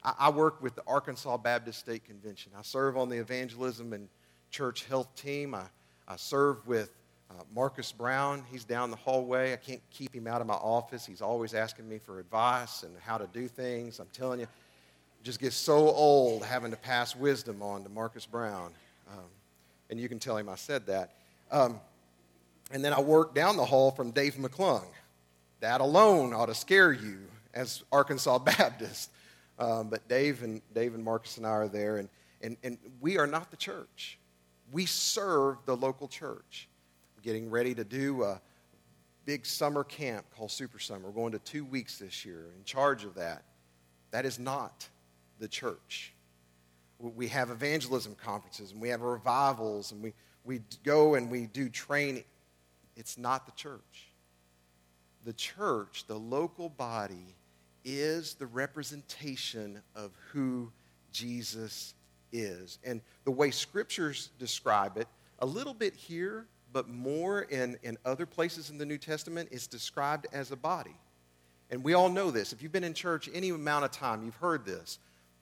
I, 0.02 0.14
I 0.18 0.30
work 0.30 0.62
with 0.62 0.74
the 0.74 0.82
Arkansas 0.86 1.36
Baptist 1.38 1.78
State 1.78 2.04
Convention. 2.04 2.52
I 2.58 2.62
serve 2.62 2.96
on 2.96 3.08
the 3.08 3.18
evangelism 3.18 3.92
and 3.92 4.08
church 4.50 4.84
health 4.84 5.14
team. 5.14 5.54
I, 5.54 5.64
I 6.08 6.16
serve 6.16 6.66
with 6.66 6.90
uh, 7.30 7.42
Marcus 7.54 7.92
Brown, 7.92 8.42
he's 8.50 8.64
down 8.64 8.90
the 8.90 8.96
hallway. 8.96 9.52
I 9.52 9.56
can't 9.56 9.82
keep 9.90 10.14
him 10.14 10.26
out 10.26 10.40
of 10.40 10.46
my 10.46 10.54
office. 10.54 11.06
He's 11.06 11.22
always 11.22 11.54
asking 11.54 11.88
me 11.88 11.98
for 11.98 12.18
advice 12.18 12.82
and 12.82 12.92
how 13.00 13.18
to 13.18 13.28
do 13.32 13.46
things. 13.46 14.00
I'm 14.00 14.08
telling 14.12 14.40
you, 14.40 14.48
just 15.22 15.38
gets 15.38 15.54
so 15.54 15.76
old 15.76 16.44
having 16.44 16.70
to 16.72 16.76
pass 16.76 17.14
wisdom 17.14 17.62
on 17.62 17.84
to 17.84 17.88
Marcus 17.88 18.26
Brown. 18.26 18.72
Um, 19.12 19.24
and 19.90 20.00
you 20.00 20.08
can 20.08 20.18
tell 20.18 20.36
him 20.36 20.48
I 20.48 20.56
said 20.56 20.86
that. 20.86 21.12
Um, 21.52 21.78
and 22.72 22.84
then 22.84 22.92
I 22.92 23.00
work 23.00 23.34
down 23.34 23.56
the 23.56 23.64
hall 23.64 23.90
from 23.90 24.10
Dave 24.10 24.34
McClung. 24.34 24.86
That 25.60 25.80
alone 25.80 26.32
ought 26.32 26.46
to 26.46 26.54
scare 26.54 26.92
you 26.92 27.18
as 27.54 27.84
Arkansas 27.92 28.38
Baptist. 28.38 29.10
Um, 29.58 29.88
but 29.88 30.08
Dave 30.08 30.42
and, 30.42 30.62
Dave 30.74 30.94
and 30.94 31.04
Marcus 31.04 31.36
and 31.36 31.46
I 31.46 31.50
are 31.50 31.68
there, 31.68 31.98
and, 31.98 32.08
and, 32.40 32.56
and 32.64 32.78
we 33.00 33.18
are 33.18 33.26
not 33.26 33.50
the 33.50 33.56
church. 33.56 34.18
We 34.72 34.86
serve 34.86 35.58
the 35.66 35.76
local 35.76 36.08
church 36.08 36.69
getting 37.22 37.50
ready 37.50 37.74
to 37.74 37.84
do 37.84 38.22
a 38.22 38.40
big 39.24 39.46
summer 39.46 39.84
camp 39.84 40.26
called 40.36 40.50
Super 40.50 40.78
Summer. 40.78 41.06
We're 41.06 41.12
going 41.12 41.32
to 41.32 41.38
two 41.38 41.64
weeks 41.64 41.98
this 41.98 42.24
year 42.24 42.46
in 42.56 42.64
charge 42.64 43.04
of 43.04 43.14
that. 43.14 43.42
That 44.10 44.24
is 44.24 44.38
not 44.38 44.88
the 45.38 45.48
church. 45.48 46.12
We 46.98 47.28
have 47.28 47.50
evangelism 47.50 48.14
conferences 48.22 48.72
and 48.72 48.80
we 48.80 48.88
have 48.90 49.02
revivals 49.02 49.92
and 49.92 50.02
we, 50.02 50.14
we 50.44 50.60
go 50.84 51.14
and 51.14 51.30
we 51.30 51.46
do 51.46 51.68
training. 51.68 52.24
It's 52.96 53.16
not 53.16 53.46
the 53.46 53.52
church. 53.52 54.12
The 55.24 55.32
church, 55.32 56.04
the 56.06 56.18
local 56.18 56.68
body, 56.68 57.36
is 57.84 58.34
the 58.34 58.46
representation 58.46 59.80
of 59.94 60.12
who 60.32 60.70
Jesus 61.12 61.94
is. 62.32 62.78
And 62.84 63.00
the 63.24 63.30
way 63.30 63.50
scriptures 63.50 64.30
describe 64.38 64.96
it, 64.96 65.08
a 65.38 65.46
little 65.46 65.74
bit 65.74 65.94
here, 65.94 66.46
but 66.72 66.88
more 66.88 67.42
in, 67.42 67.78
in 67.82 67.96
other 68.04 68.26
places 68.26 68.70
in 68.70 68.78
the 68.78 68.86
New 68.86 68.98
Testament, 68.98 69.48
is 69.50 69.66
described 69.66 70.26
as 70.32 70.50
a 70.50 70.56
body. 70.56 70.96
And 71.70 71.84
we 71.84 71.94
all 71.94 72.08
know 72.08 72.30
this. 72.30 72.52
If 72.52 72.62
you've 72.62 72.72
been 72.72 72.84
in 72.84 72.94
church 72.94 73.28
any 73.32 73.50
amount 73.50 73.84
of 73.84 73.90
time, 73.92 74.24
you've 74.24 74.36
heard 74.36 74.64
this. 74.64 74.98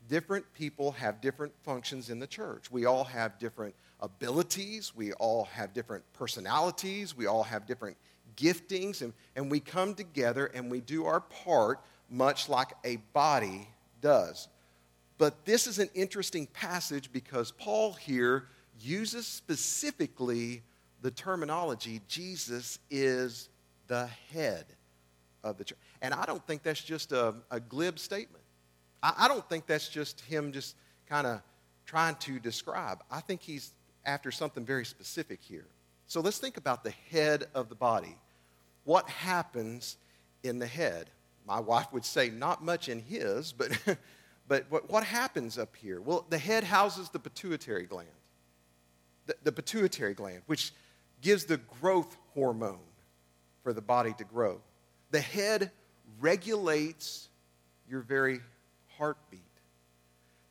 Different 0.08 0.44
people 0.54 0.92
have 0.92 1.20
different 1.20 1.52
functions 1.64 2.10
in 2.10 2.18
the 2.18 2.26
church. 2.26 2.70
We 2.70 2.86
all 2.86 3.04
have 3.04 3.38
different 3.38 3.74
abilities. 4.00 4.94
We 4.94 5.12
all 5.14 5.44
have 5.44 5.74
different 5.74 6.04
personalities. 6.12 7.16
We 7.16 7.26
all 7.26 7.42
have 7.42 7.66
different 7.66 7.96
giftings. 8.36 9.02
And, 9.02 9.12
and 9.36 9.50
we 9.50 9.60
come 9.60 9.94
together 9.94 10.46
and 10.46 10.70
we 10.70 10.80
do 10.80 11.04
our 11.04 11.20
part 11.20 11.80
much 12.10 12.48
like 12.48 12.72
a 12.84 12.96
body 13.12 13.68
does. 14.00 14.48
But 15.18 15.44
this 15.44 15.66
is 15.66 15.78
an 15.78 15.90
interesting 15.94 16.46
passage 16.46 17.10
because 17.12 17.50
Paul 17.50 17.92
here 17.94 18.46
uses 18.80 19.26
specifically 19.26 20.62
the 21.02 21.10
terminology 21.10 22.00
Jesus 22.08 22.78
is 22.90 23.48
the 23.86 24.08
head 24.32 24.66
of 25.44 25.56
the 25.58 25.64
church. 25.64 25.78
And 26.02 26.12
I 26.12 26.26
don't 26.26 26.44
think 26.46 26.62
that's 26.62 26.82
just 26.82 27.12
a, 27.12 27.34
a 27.50 27.60
glib 27.60 27.98
statement. 27.98 28.44
I, 29.02 29.14
I 29.18 29.28
don't 29.28 29.48
think 29.48 29.66
that's 29.66 29.88
just 29.88 30.20
him 30.20 30.52
just 30.52 30.76
kind 31.08 31.26
of 31.26 31.40
trying 31.86 32.16
to 32.16 32.38
describe. 32.38 33.02
I 33.10 33.20
think 33.20 33.40
he's 33.40 33.72
after 34.04 34.30
something 34.30 34.64
very 34.64 34.84
specific 34.84 35.40
here. 35.42 35.66
So 36.06 36.20
let's 36.20 36.38
think 36.38 36.56
about 36.56 36.84
the 36.84 36.92
head 37.10 37.44
of 37.54 37.68
the 37.68 37.74
body. 37.74 38.16
What 38.84 39.08
happens 39.08 39.96
in 40.42 40.58
the 40.58 40.66
head? 40.66 41.10
My 41.46 41.60
wife 41.60 41.92
would 41.92 42.04
say 42.04 42.30
not 42.30 42.64
much 42.64 42.88
in 42.88 43.00
his, 43.00 43.52
but, 43.52 43.70
but 44.48 44.64
what, 44.70 44.90
what 44.90 45.04
happens 45.04 45.58
up 45.58 45.76
here? 45.76 46.00
Well, 46.00 46.26
the 46.28 46.38
head 46.38 46.64
houses 46.64 47.08
the 47.10 47.18
pituitary 47.18 47.84
gland. 47.84 48.08
The, 49.26 49.36
the 49.44 49.52
pituitary 49.52 50.14
gland, 50.14 50.42
which 50.46 50.72
gives 51.20 51.44
the 51.44 51.58
growth 51.80 52.16
hormone 52.34 52.78
for 53.62 53.72
the 53.72 53.82
body 53.82 54.14
to 54.18 54.24
grow. 54.24 54.60
The 55.10 55.20
head 55.20 55.70
regulates 56.20 57.28
your 57.88 58.00
very 58.00 58.40
heartbeat. 58.96 59.40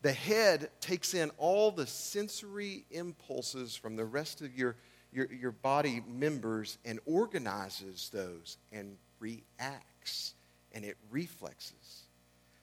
The 0.01 0.13
head 0.13 0.69
takes 0.79 1.13
in 1.13 1.31
all 1.37 1.71
the 1.71 1.87
sensory 1.87 2.85
impulses 2.91 3.75
from 3.75 3.95
the 3.95 4.05
rest 4.05 4.41
of 4.41 4.55
your, 4.55 4.75
your, 5.11 5.31
your 5.33 5.51
body 5.51 6.01
members 6.07 6.77
and 6.85 6.99
organizes 7.05 8.09
those 8.13 8.57
and 8.71 8.97
reacts 9.19 10.33
and 10.71 10.85
it 10.85 10.97
reflexes. 11.09 12.03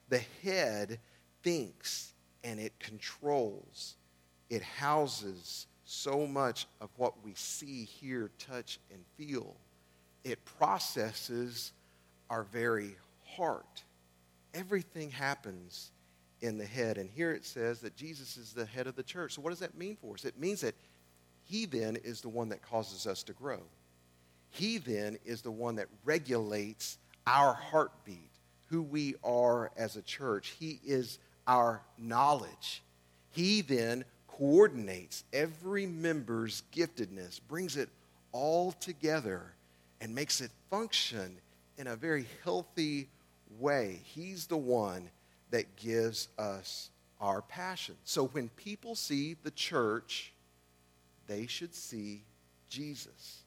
The 0.09 0.21
head 0.43 0.99
thinks 1.43 2.13
and 2.43 2.59
it 2.59 2.79
controls. 2.79 3.95
It 4.49 4.61
houses 4.61 5.67
so 5.85 6.25
much 6.25 6.67
of 6.81 6.89
what 6.97 7.23
we 7.23 7.33
see, 7.35 7.85
hear, 7.85 8.31
touch, 8.39 8.79
and 8.91 8.99
feel. 9.17 9.55
It 10.23 10.43
processes 10.57 11.71
our 12.29 12.43
very 12.43 12.95
heart. 13.23 13.83
Everything 14.53 15.11
happens 15.11 15.91
in 16.41 16.57
the 16.57 16.65
head. 16.65 16.97
And 16.97 17.09
here 17.09 17.31
it 17.31 17.45
says 17.45 17.79
that 17.81 17.95
Jesus 17.95 18.35
is 18.37 18.51
the 18.51 18.65
head 18.65 18.87
of 18.87 18.95
the 18.95 19.03
church. 19.03 19.33
So, 19.35 19.41
what 19.41 19.51
does 19.51 19.59
that 19.59 19.77
mean 19.77 19.95
for 19.95 20.15
us? 20.15 20.25
It 20.25 20.39
means 20.39 20.61
that 20.61 20.75
He 21.43 21.65
then 21.65 21.97
is 21.97 22.21
the 22.21 22.29
one 22.29 22.49
that 22.49 22.61
causes 22.61 23.05
us 23.05 23.23
to 23.23 23.33
grow. 23.33 23.61
He 24.49 24.77
then 24.77 25.17
is 25.25 25.41
the 25.41 25.51
one 25.51 25.75
that 25.75 25.87
regulates 26.03 26.97
our 27.27 27.53
heartbeat, 27.53 28.31
who 28.69 28.81
we 28.81 29.15
are 29.23 29.71
as 29.77 29.95
a 29.95 30.01
church. 30.01 30.55
He 30.59 30.79
is 30.85 31.19
our 31.45 31.81
knowledge. 31.97 32.81
He 33.31 33.61
then 33.61 34.05
coordinates 34.37 35.23
every 35.31 35.85
member's 35.85 36.63
giftedness, 36.73 37.39
brings 37.47 37.77
it 37.77 37.89
all 38.31 38.73
together, 38.73 39.53
and 40.01 40.13
makes 40.13 40.41
it 40.41 40.51
function 40.69 41.37
in 41.77 41.87
a 41.87 41.95
very 41.95 42.25
healthy 42.43 43.07
way. 43.59 44.01
He's 44.03 44.47
the 44.47 44.57
one 44.57 45.09
that 45.51 45.77
gives 45.77 46.27
us 46.37 46.89
our 47.21 47.41
passion. 47.41 47.95
So 48.03 48.27
when 48.27 48.49
people 48.49 48.95
see 48.95 49.37
the 49.41 49.51
church, 49.51 50.33
they 51.27 51.47
should 51.47 51.73
see 51.73 52.23
Jesus. 52.67 53.43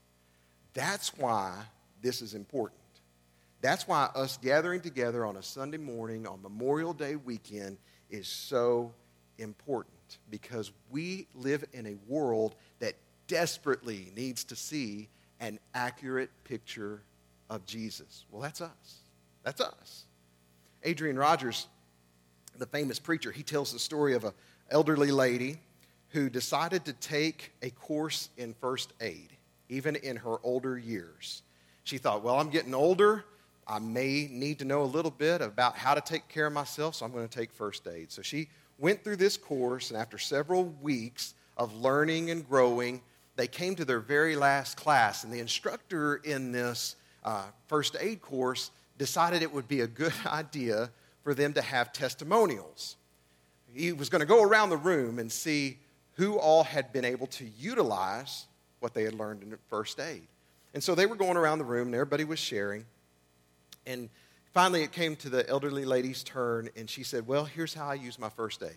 That's 0.72 1.16
why 1.18 1.54
this 2.00 2.22
is 2.22 2.32
important. 2.32 2.80
That's 3.60 3.86
why 3.86 4.08
us 4.14 4.38
gathering 4.38 4.80
together 4.80 5.26
on 5.26 5.36
a 5.36 5.42
Sunday 5.42 5.76
morning 5.78 6.26
on 6.26 6.40
Memorial 6.40 6.94
Day 6.94 7.16
weekend 7.16 7.76
is 8.08 8.26
so 8.26 8.92
important 9.36 9.97
because 10.30 10.72
we 10.90 11.26
live 11.34 11.64
in 11.72 11.86
a 11.86 11.96
world 12.06 12.54
that 12.80 12.94
desperately 13.26 14.10
needs 14.16 14.44
to 14.44 14.56
see 14.56 15.08
an 15.40 15.58
accurate 15.74 16.30
picture 16.44 17.02
of 17.50 17.64
Jesus. 17.66 18.24
Well, 18.30 18.42
that's 18.42 18.60
us. 18.60 18.98
That's 19.44 19.60
us. 19.60 20.04
Adrian 20.82 21.18
Rogers, 21.18 21.66
the 22.58 22.66
famous 22.66 22.98
preacher, 22.98 23.30
he 23.30 23.42
tells 23.42 23.72
the 23.72 23.78
story 23.78 24.14
of 24.14 24.24
an 24.24 24.32
elderly 24.70 25.10
lady 25.10 25.60
who 26.10 26.30
decided 26.30 26.84
to 26.86 26.92
take 26.94 27.52
a 27.62 27.70
course 27.70 28.30
in 28.36 28.54
first 28.54 28.92
aid, 29.00 29.30
even 29.68 29.96
in 29.96 30.16
her 30.16 30.36
older 30.42 30.78
years. 30.78 31.42
She 31.84 31.98
thought, 31.98 32.22
well, 32.22 32.38
I'm 32.38 32.50
getting 32.50 32.74
older. 32.74 33.24
I 33.66 33.78
may 33.78 34.28
need 34.30 34.60
to 34.60 34.64
know 34.64 34.82
a 34.82 34.84
little 34.84 35.10
bit 35.10 35.42
about 35.42 35.76
how 35.76 35.94
to 35.94 36.00
take 36.00 36.28
care 36.28 36.46
of 36.46 36.52
myself, 36.52 36.94
so 36.94 37.04
I'm 37.04 37.12
going 37.12 37.28
to 37.28 37.38
take 37.38 37.52
first 37.52 37.86
aid. 37.86 38.10
So 38.10 38.22
she 38.22 38.48
went 38.78 39.02
through 39.02 39.16
this 39.16 39.36
course, 39.36 39.90
and 39.90 39.98
after 39.98 40.18
several 40.18 40.64
weeks 40.80 41.34
of 41.56 41.74
learning 41.74 42.30
and 42.30 42.48
growing, 42.48 43.02
they 43.36 43.46
came 43.46 43.74
to 43.76 43.84
their 43.84 44.00
very 44.00 44.36
last 44.36 44.76
class. 44.76 45.24
And 45.24 45.32
the 45.32 45.40
instructor 45.40 46.16
in 46.16 46.52
this 46.52 46.96
uh, 47.24 47.44
first 47.66 47.96
aid 48.00 48.20
course 48.20 48.70
decided 48.96 49.42
it 49.42 49.52
would 49.52 49.68
be 49.68 49.80
a 49.80 49.86
good 49.86 50.12
idea 50.26 50.90
for 51.22 51.34
them 51.34 51.52
to 51.54 51.62
have 51.62 51.92
testimonials. 51.92 52.96
He 53.74 53.92
was 53.92 54.08
going 54.08 54.20
to 54.20 54.26
go 54.26 54.42
around 54.42 54.70
the 54.70 54.76
room 54.76 55.18
and 55.18 55.30
see 55.30 55.78
who 56.14 56.38
all 56.38 56.64
had 56.64 56.92
been 56.92 57.04
able 57.04 57.26
to 57.28 57.44
utilize 57.58 58.46
what 58.80 58.94
they 58.94 59.04
had 59.04 59.14
learned 59.14 59.42
in 59.42 59.56
first 59.68 60.00
aid. 60.00 60.26
And 60.74 60.82
so 60.82 60.94
they 60.94 61.06
were 61.06 61.16
going 61.16 61.36
around 61.36 61.58
the 61.58 61.64
room 61.64 61.88
and 61.88 61.94
everybody 61.94 62.24
was 62.24 62.38
sharing. 62.38 62.84
And 63.86 64.08
finally, 64.52 64.82
it 64.82 64.92
came 64.92 65.16
to 65.16 65.28
the 65.28 65.48
elderly 65.48 65.84
lady's 65.84 66.22
turn, 66.22 66.68
and 66.76 66.88
she 66.88 67.02
said, 67.02 67.26
Well, 67.26 67.44
here's 67.44 67.74
how 67.74 67.88
I 67.88 67.94
use 67.94 68.18
my 68.18 68.28
first 68.28 68.62
aid. 68.62 68.76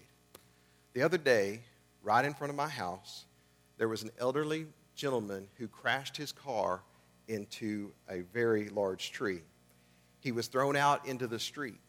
The 0.93 1.03
other 1.03 1.17
day, 1.17 1.62
right 2.03 2.23
in 2.23 2.34
front 2.34 2.49
of 2.49 2.57
my 2.57 2.67
house, 2.67 3.25
there 3.77 3.88
was 3.88 4.03
an 4.03 4.12
elderly 4.19 4.67
gentleman 4.95 5.47
who 5.57 5.67
crashed 5.67 6.17
his 6.17 6.31
car 6.31 6.81
into 7.27 7.91
a 8.10 8.21
very 8.34 8.69
large 8.69 9.12
tree. 9.12 9.41
He 10.19 10.31
was 10.31 10.47
thrown 10.47 10.75
out 10.75 11.07
into 11.07 11.27
the 11.27 11.39
street. 11.39 11.79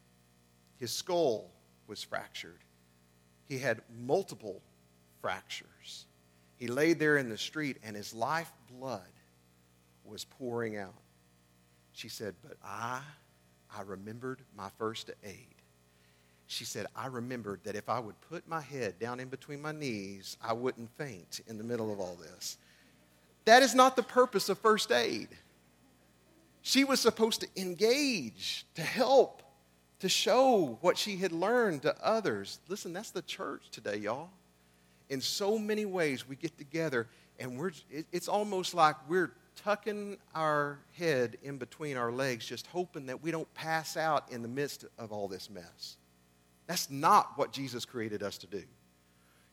His 0.79 0.91
skull 0.93 1.51
was 1.87 2.03
fractured. 2.03 2.61
He 3.45 3.59
had 3.59 3.83
multiple 4.05 4.63
fractures. 5.21 6.07
He 6.57 6.69
laid 6.69 6.99
there 6.99 7.19
in 7.19 7.29
the 7.29 7.37
street, 7.37 7.77
and 7.83 7.95
his 7.97 8.15
life 8.15 8.51
blood 8.71 9.01
was 10.05 10.25
pouring 10.25 10.77
out. 10.77 10.95
She 11.93 12.09
said, 12.09 12.35
But 12.43 12.57
I, 12.65 13.01
I 13.77 13.83
remembered 13.83 14.41
my 14.57 14.69
first 14.79 15.11
aid. 15.25 15.55
She 16.47 16.65
said, 16.65 16.87
I 16.95 17.07
remembered 17.07 17.61
that 17.65 17.77
if 17.77 17.89
I 17.89 17.99
would 17.99 18.21
put 18.29 18.47
my 18.47 18.61
head 18.61 18.99
down 18.99 19.21
in 19.21 19.29
between 19.29 19.63
my 19.63 19.73
knees, 19.73 20.37
I 20.43 20.53
wouldn't 20.53 20.91
faint 20.99 21.41
in 21.47 21.57
the 21.57 21.65
middle 21.65 21.93
of 21.93 21.99
all 21.99 22.17
this. 22.17 22.59
That 23.47 23.63
is 23.63 23.75
not 23.75 23.97
the 23.97 24.03
purpose 24.03 24.49
of 24.49 24.59
first 24.59 24.93
aid. 24.93 25.29
She 26.61 26.85
was 26.85 27.01
supposed 27.01 27.41
to 27.41 27.49
engage, 27.57 28.67
to 28.75 28.83
help, 28.83 29.43
to 30.01 30.09
show 30.09 30.79
what 30.81 30.99
she 30.99 31.17
had 31.17 31.33
learned 31.33 31.83
to 31.83 31.97
others. 32.05 32.61
Listen, 32.69 32.93
that's 32.93 33.11
the 33.11 33.23
church 33.23 33.71
today, 33.71 33.97
y'all. 33.97 34.29
In 35.09 35.21
so 35.21 35.59
many 35.59 35.85
ways, 35.85 36.29
we 36.29 36.37
get 36.37 36.57
together 36.59 37.09
and 37.39 37.59
we're, 37.59 37.73
it's 38.13 38.29
almost 38.29 38.75
like 38.75 38.97
we're 39.09 39.33
tucking 39.57 40.19
our 40.35 40.79
head 40.93 41.39
in 41.43 41.59
between 41.59 41.97
our 41.97 42.13
legs, 42.13 42.47
just 42.47 42.67
hoping 42.67 43.07
that 43.07 43.23
we 43.23 43.31
don't 43.31 43.53
pass 43.55 43.97
out 43.97 44.31
in 44.31 44.43
the 44.43 44.49
midst 44.49 44.85
of 44.99 45.13
all 45.13 45.29
this 45.29 45.51
mess. 45.51 45.97
That's 46.67 46.91
not 46.91 47.33
what 47.37 47.53
Jesus 47.53 47.85
created 47.85 48.23
us 48.23 48.39
to 48.39 48.47
do. 48.47 48.63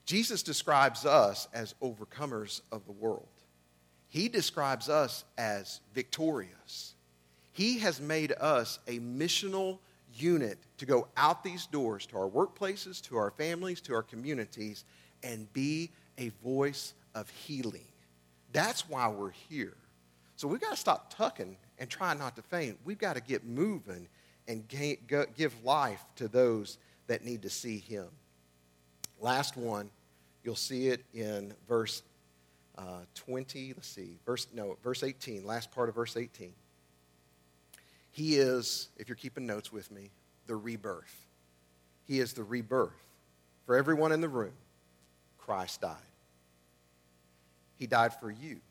Jesus 0.06 0.42
describes 0.42 1.06
us 1.06 1.48
as 1.54 1.76
overcomers 1.82 2.62
of 2.72 2.86
the 2.86 2.92
world. 2.92 3.28
He 4.08 4.28
describes 4.28 4.90
us 4.90 5.24
as 5.38 5.82
victorious. 5.94 6.96
He 7.52 7.80
has 7.80 8.02
made 8.02 8.32
us 8.40 8.80
a 8.88 9.00
missional 9.00 9.80
unit 10.14 10.58
to 10.78 10.86
go 10.86 11.08
out 11.16 11.44
these 11.44 11.68
doors 11.68 12.06
to 12.08 12.18
our 12.18 12.30
workplaces, 12.30 13.02
to 13.04 13.18
our 13.18 13.32
families, 13.32 13.82
to 13.82 13.94
our 13.94 14.02
communities, 14.02 14.86
and 15.24 15.52
be 15.54 15.92
a 16.18 16.30
voice 16.44 16.94
of 17.14 17.30
healing. 17.30 17.88
That's 18.52 18.90
why 18.90 19.10
we're 19.10 19.32
here. 19.32 19.76
So 20.40 20.48
we've 20.48 20.62
got 20.62 20.70
to 20.70 20.78
stop 20.78 21.14
tucking 21.14 21.58
and 21.80 21.90
try 21.90 22.14
not 22.14 22.38
to 22.38 22.42
faint. 22.42 22.78
We've 22.86 22.98
got 22.98 23.18
to 23.18 23.22
get 23.22 23.44
moving 23.44 24.08
and 24.48 24.66
give 24.70 25.66
life 25.66 26.02
to 26.16 26.30
those 26.30 26.78
that 27.08 27.26
need 27.26 27.42
to 27.42 27.50
see 27.50 27.78
Him. 27.78 28.06
Last 29.20 29.58
one, 29.58 29.90
you'll 30.46 30.56
see 30.56 30.88
it 30.88 31.04
in 31.14 31.54
verse 31.68 32.04
uh, 32.78 33.02
20. 33.16 33.74
Let's 33.76 33.90
see, 33.90 34.16
verse 34.26 34.48
no, 34.54 34.78
verse 34.82 35.04
18. 35.04 35.46
Last 35.46 35.74
part 35.74 35.90
of 35.90 35.96
verse 35.96 36.16
18. 36.16 36.54
He 38.14 38.38
is, 38.38 38.88
if 38.96 39.10
you're 39.10 39.18
keeping 39.18 39.46
notes 39.46 39.74
with 39.74 39.92
me, 39.92 40.10
the 40.48 40.56
rebirth. 40.56 41.28
He 42.08 42.22
is 42.22 42.32
the 42.32 42.44
rebirth. 42.44 42.94
For 43.66 43.76
everyone 43.76 44.14
in 44.14 44.22
the 44.22 44.30
room, 44.30 44.54
Christ 45.38 45.82
died. 45.82 45.98
He 47.78 47.88
died 47.88 48.14
for 48.14 48.32
you 48.32 48.62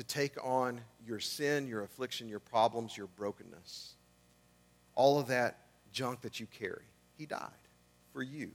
to 0.00 0.06
take 0.06 0.42
on 0.42 0.80
your 1.06 1.20
sin, 1.20 1.66
your 1.66 1.82
affliction, 1.82 2.26
your 2.26 2.38
problems, 2.38 2.96
your 2.96 3.08
brokenness. 3.18 3.96
All 4.94 5.18
of 5.18 5.26
that 5.26 5.58
junk 5.92 6.22
that 6.22 6.40
you 6.40 6.46
carry. 6.46 6.86
He 7.18 7.26
died 7.26 7.50
for 8.14 8.22
you 8.22 8.50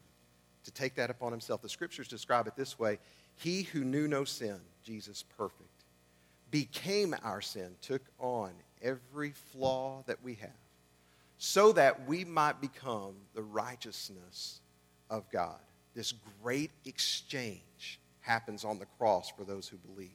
to 0.64 0.72
take 0.72 0.96
that 0.96 1.12
upon 1.12 1.32
himself. 1.32 1.62
The 1.62 1.70
scriptures 1.70 2.08
describe 2.08 2.48
it 2.48 2.56
this 2.56 2.80
way 2.80 2.98
He 3.36 3.62
who 3.62 3.84
knew 3.84 4.08
no 4.08 4.24
sin, 4.24 4.60
Jesus 4.84 5.24
perfect, 5.38 5.70
became 6.50 7.16
our 7.24 7.42
sin, 7.42 7.76
took 7.80 8.02
on 8.18 8.50
every 8.82 9.30
flaw 9.52 10.04
that 10.08 10.24
we 10.24 10.34
have, 10.42 10.50
so 11.38 11.72
that 11.74 12.08
we 12.08 12.26
might 12.26 12.60
become 12.60 13.14
the 13.36 13.44
righteousness 13.44 14.62
of 15.12 15.30
God. 15.30 15.60
This 15.94 16.12
great 16.42 16.72
exchange 16.86 18.00
happens 18.22 18.66
on 18.66 18.80
the 18.80 18.88
cross 18.98 19.30
for 19.30 19.44
those 19.44 19.68
who 19.68 19.78
believe. 19.78 20.10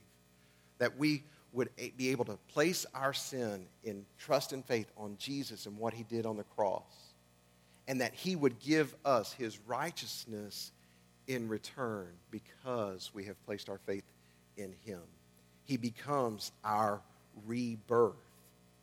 That 0.80 0.98
we 0.98 1.22
would 1.52 1.70
be 1.96 2.10
able 2.10 2.24
to 2.24 2.36
place 2.48 2.84
our 2.94 3.12
sin 3.12 3.66
in 3.84 4.04
trust 4.18 4.52
and 4.52 4.64
faith 4.64 4.90
on 4.96 5.16
Jesus 5.18 5.66
and 5.66 5.78
what 5.78 5.94
he 5.94 6.02
did 6.02 6.26
on 6.26 6.36
the 6.36 6.44
cross. 6.44 7.14
And 7.86 8.00
that 8.00 8.14
he 8.14 8.34
would 8.36 8.58
give 8.58 8.94
us 9.04 9.32
his 9.32 9.58
righteousness 9.66 10.72
in 11.28 11.48
return 11.48 12.08
because 12.30 13.10
we 13.14 13.24
have 13.24 13.40
placed 13.46 13.68
our 13.68 13.78
faith 13.86 14.04
in 14.56 14.74
him. 14.84 15.00
He 15.64 15.76
becomes 15.76 16.50
our 16.64 17.00
rebirth. 17.46 18.14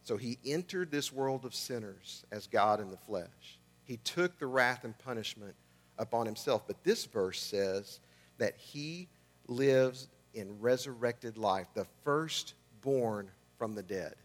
So 0.03 0.15
he 0.15 0.37
entered 0.45 0.89
this 0.89 1.11
world 1.11 1.43
of 1.43 1.53
sinners 1.53 2.25
as 2.31 2.47
God 2.47 2.79
in 2.79 2.89
the 2.89 2.97
flesh. 2.97 3.59
He 3.83 3.97
took 3.97 4.39
the 4.39 4.47
wrath 4.47 4.83
and 4.83 4.97
punishment 4.97 5.55
upon 5.97 6.25
himself. 6.25 6.63
But 6.67 6.83
this 6.83 7.05
verse 7.05 7.41
says 7.41 7.99
that 8.37 8.55
he 8.57 9.09
lives 9.47 10.07
in 10.33 10.59
resurrected 10.59 11.37
life, 11.37 11.67
the 11.73 11.85
firstborn 12.03 13.29
from 13.57 13.75
the 13.75 13.83
dead. 13.83 14.15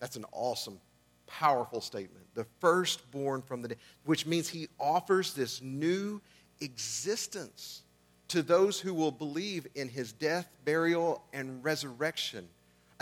That's 0.00 0.16
an 0.16 0.24
awesome, 0.32 0.80
powerful 1.26 1.80
statement. 1.80 2.24
The 2.34 2.46
firstborn 2.60 3.42
from 3.42 3.62
the 3.62 3.68
dead, 3.68 3.78
which 4.04 4.26
means 4.26 4.48
he 4.48 4.68
offers 4.80 5.34
this 5.34 5.62
new 5.62 6.20
existence 6.60 7.82
to 8.28 8.42
those 8.42 8.80
who 8.80 8.94
will 8.94 9.10
believe 9.10 9.66
in 9.74 9.88
his 9.88 10.12
death, 10.12 10.48
burial, 10.64 11.22
and 11.32 11.62
resurrection 11.62 12.48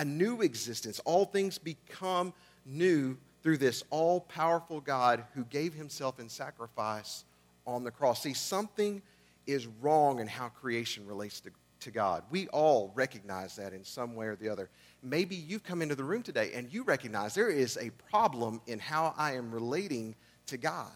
a 0.01 0.05
new 0.05 0.41
existence. 0.41 0.99
All 1.05 1.27
things 1.27 1.59
become 1.59 2.33
new 2.65 3.19
through 3.43 3.59
this 3.59 3.85
all 3.91 4.21
powerful 4.23 4.81
God 4.81 5.25
who 5.35 5.45
gave 5.45 5.75
himself 5.75 6.19
in 6.19 6.31
sacrifice 6.31 7.25
on 7.67 7.85
the 7.85 7.91
cross. 7.91 8.23
See, 8.23 8.33
something 8.33 9.03
is 9.47 9.67
wrong 9.67 10.21
in 10.21 10.27
how 10.27 10.49
creation 10.49 11.07
relates 11.07 11.41
to, 11.41 11.51
to 11.81 11.91
God. 11.91 12.23
We 12.31 12.49
all 12.49 12.93
recognize 12.95 13.57
that 13.57 13.73
in 13.73 13.85
some 13.85 14.15
way 14.15 14.27
or 14.27 14.37
the 14.37 14.49
other. 14.49 14.71
Maybe 15.03 15.35
you've 15.37 15.65
come 15.65 15.83
into 15.83 15.95
the 15.95 16.05
room 16.05 16.23
today 16.23 16.53
and 16.55 16.73
you 16.73 16.83
recognize 16.83 17.35
there 17.35 17.51
is 17.51 17.77
a 17.77 17.91
problem 18.11 18.61
in 18.67 18.79
how 18.79 19.15
I 19.17 19.35
am 19.35 19.51
relating 19.51 20.15
to 20.47 20.57
God. 20.57 20.93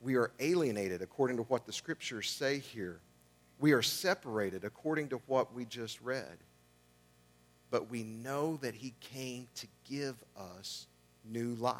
We 0.00 0.16
are 0.16 0.32
alienated 0.40 1.02
according 1.02 1.36
to 1.36 1.42
what 1.44 1.66
the 1.66 1.72
scriptures 1.72 2.30
say 2.30 2.58
here. 2.58 3.00
We 3.58 3.72
are 3.72 3.82
separated 3.82 4.64
according 4.64 5.10
to 5.10 5.20
what 5.26 5.54
we 5.54 5.66
just 5.66 6.00
read 6.00 6.38
but 7.70 7.90
we 7.90 8.02
know 8.02 8.56
that 8.58 8.74
he 8.74 8.94
came 9.00 9.46
to 9.54 9.66
give 9.88 10.16
us 10.36 10.86
new 11.24 11.54
life 11.54 11.78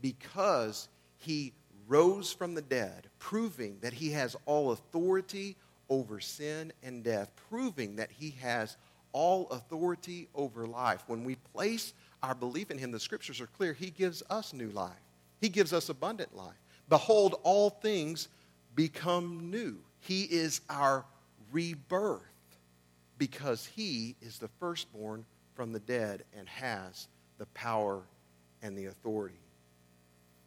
because 0.00 0.88
he 1.18 1.52
rose 1.86 2.32
from 2.32 2.54
the 2.54 2.62
dead, 2.62 3.08
proving 3.18 3.78
that 3.80 3.92
he 3.92 4.10
has 4.10 4.36
all 4.44 4.72
authority 4.72 5.56
over 5.92 6.20
sin 6.20 6.72
and 6.82 7.04
death, 7.04 7.30
proving 7.50 7.96
that 7.96 8.10
he 8.10 8.30
has 8.40 8.78
all 9.12 9.46
authority 9.50 10.26
over 10.34 10.66
life. 10.66 11.02
When 11.06 11.22
we 11.22 11.34
place 11.34 11.92
our 12.22 12.34
belief 12.34 12.70
in 12.70 12.78
him, 12.78 12.90
the 12.90 12.98
scriptures 12.98 13.42
are 13.42 13.46
clear. 13.46 13.74
He 13.74 13.90
gives 13.90 14.22
us 14.30 14.54
new 14.54 14.70
life, 14.70 14.92
he 15.38 15.50
gives 15.50 15.74
us 15.74 15.90
abundant 15.90 16.34
life. 16.34 16.56
Behold, 16.88 17.38
all 17.42 17.68
things 17.68 18.28
become 18.74 19.50
new. 19.50 19.76
He 20.00 20.22
is 20.22 20.62
our 20.70 21.04
rebirth 21.52 22.22
because 23.18 23.66
he 23.66 24.16
is 24.22 24.38
the 24.38 24.48
firstborn 24.58 25.26
from 25.54 25.72
the 25.72 25.80
dead 25.80 26.24
and 26.36 26.48
has 26.48 27.06
the 27.36 27.46
power 27.46 28.02
and 28.62 28.76
the 28.76 28.86
authority. 28.86 29.36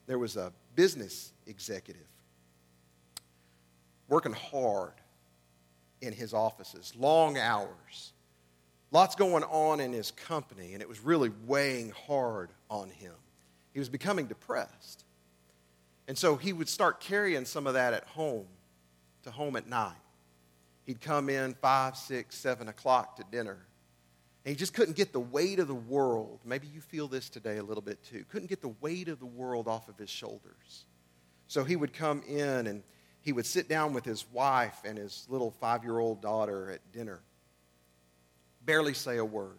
There 0.07 0.19
was 0.19 0.37
a 0.37 0.51
business 0.75 1.33
executive 1.45 2.07
working 4.07 4.33
hard 4.33 4.93
in 6.05 6.13
his 6.13 6.33
offices, 6.33 6.93
long 6.97 7.37
hours, 7.37 8.13
lots 8.91 9.15
going 9.15 9.43
on 9.43 9.79
in 9.79 9.91
his 9.91 10.11
company, 10.11 10.73
and 10.73 10.81
it 10.81 10.89
was 10.89 10.99
really 10.99 11.31
weighing 11.45 11.91
hard 12.07 12.51
on 12.69 12.89
him. 12.89 13.13
He 13.73 13.79
was 13.79 13.89
becoming 13.89 14.27
depressed. 14.27 15.03
And 16.07 16.17
so 16.17 16.35
he 16.35 16.53
would 16.53 16.69
start 16.69 16.99
carrying 16.99 17.45
some 17.45 17.67
of 17.67 17.73
that 17.73 17.93
at 17.93 18.05
home 18.05 18.45
to 19.23 19.31
home 19.31 19.55
at 19.55 19.67
night. 19.67 19.93
He'd 20.85 21.01
come 21.01 21.29
in 21.29 21.55
five, 21.55 21.97
six, 21.97 22.37
seven 22.37 22.67
o'clock 22.67 23.17
to 23.17 23.23
dinner. 23.31 23.65
And 24.45 24.51
he 24.51 24.55
just 24.55 24.75
couldn't 24.75 24.95
get 24.95 25.11
the 25.11 25.19
weight 25.19 25.57
of 25.57 25.67
the 25.67 25.73
world. 25.73 26.39
Maybe 26.45 26.67
you 26.67 26.79
feel 26.79 27.07
this 27.07 27.29
today 27.29 27.57
a 27.57 27.63
little 27.63 27.81
bit 27.81 28.03
too. 28.03 28.23
Couldn't 28.29 28.49
get 28.49 28.61
the 28.61 28.75
weight 28.79 29.07
of 29.07 29.19
the 29.19 29.25
world 29.25 29.67
off 29.67 29.89
of 29.89 29.97
his 29.97 30.09
shoulders. 30.11 30.85
So 31.47 31.63
he 31.63 31.75
would 31.75 31.93
come 31.93 32.21
in 32.27 32.67
and 32.67 32.83
he 33.25 33.33
would 33.33 33.45
sit 33.45 33.67
down 33.67 33.93
with 33.93 34.05
his 34.05 34.25
wife 34.31 34.77
and 34.85 34.97
his 34.97 35.27
little 35.29 35.51
five 35.51 35.83
year 35.83 35.99
old 35.99 36.21
daughter 36.21 36.71
at 36.71 36.79
dinner, 36.93 37.19
barely 38.63 38.93
say 38.93 39.17
a 39.17 39.25
word. 39.25 39.57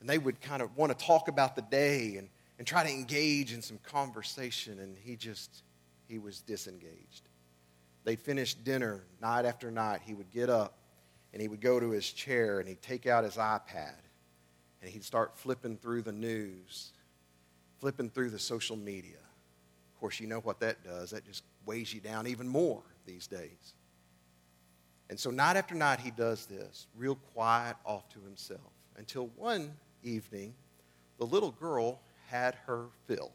And 0.00 0.08
they 0.08 0.18
would 0.18 0.40
kind 0.40 0.60
of 0.60 0.76
want 0.76 0.96
to 0.96 1.06
talk 1.06 1.28
about 1.28 1.54
the 1.54 1.62
day 1.62 2.16
and, 2.16 2.28
and 2.58 2.66
try 2.66 2.82
to 2.82 2.90
engage 2.90 3.52
in 3.52 3.62
some 3.62 3.78
conversation, 3.78 4.80
and 4.80 4.98
he 4.98 5.14
just, 5.14 5.62
he 6.08 6.18
was 6.18 6.40
disengaged 6.40 7.28
they'd 8.06 8.20
finish 8.20 8.54
dinner 8.54 9.02
night 9.20 9.44
after 9.44 9.70
night, 9.70 10.00
he 10.02 10.14
would 10.14 10.30
get 10.30 10.48
up 10.48 10.78
and 11.34 11.42
he 11.42 11.48
would 11.48 11.60
go 11.60 11.78
to 11.78 11.90
his 11.90 12.10
chair 12.10 12.60
and 12.60 12.68
he'd 12.68 12.80
take 12.80 13.06
out 13.06 13.24
his 13.24 13.34
iPad 13.34 13.98
and 14.80 14.90
he'd 14.90 15.04
start 15.04 15.36
flipping 15.36 15.76
through 15.76 16.00
the 16.02 16.12
news, 16.12 16.92
flipping 17.80 18.08
through 18.08 18.30
the 18.30 18.38
social 18.38 18.76
media. 18.76 19.18
Course, 20.06 20.20
you 20.20 20.28
know 20.28 20.38
what 20.38 20.60
that 20.60 20.84
does. 20.84 21.10
That 21.10 21.24
just 21.24 21.42
weighs 21.64 21.92
you 21.92 22.00
down 22.00 22.28
even 22.28 22.46
more 22.46 22.80
these 23.06 23.26
days. 23.26 23.74
And 25.10 25.18
so, 25.18 25.30
night 25.30 25.56
after 25.56 25.74
night, 25.74 25.98
he 25.98 26.12
does 26.12 26.46
this, 26.46 26.86
real 26.96 27.16
quiet, 27.34 27.74
off 27.84 28.08
to 28.10 28.20
himself, 28.20 28.70
until 28.96 29.30
one 29.34 29.72
evening, 30.04 30.54
the 31.18 31.24
little 31.26 31.50
girl 31.50 31.98
had 32.28 32.54
her 32.66 32.86
fill. 33.08 33.32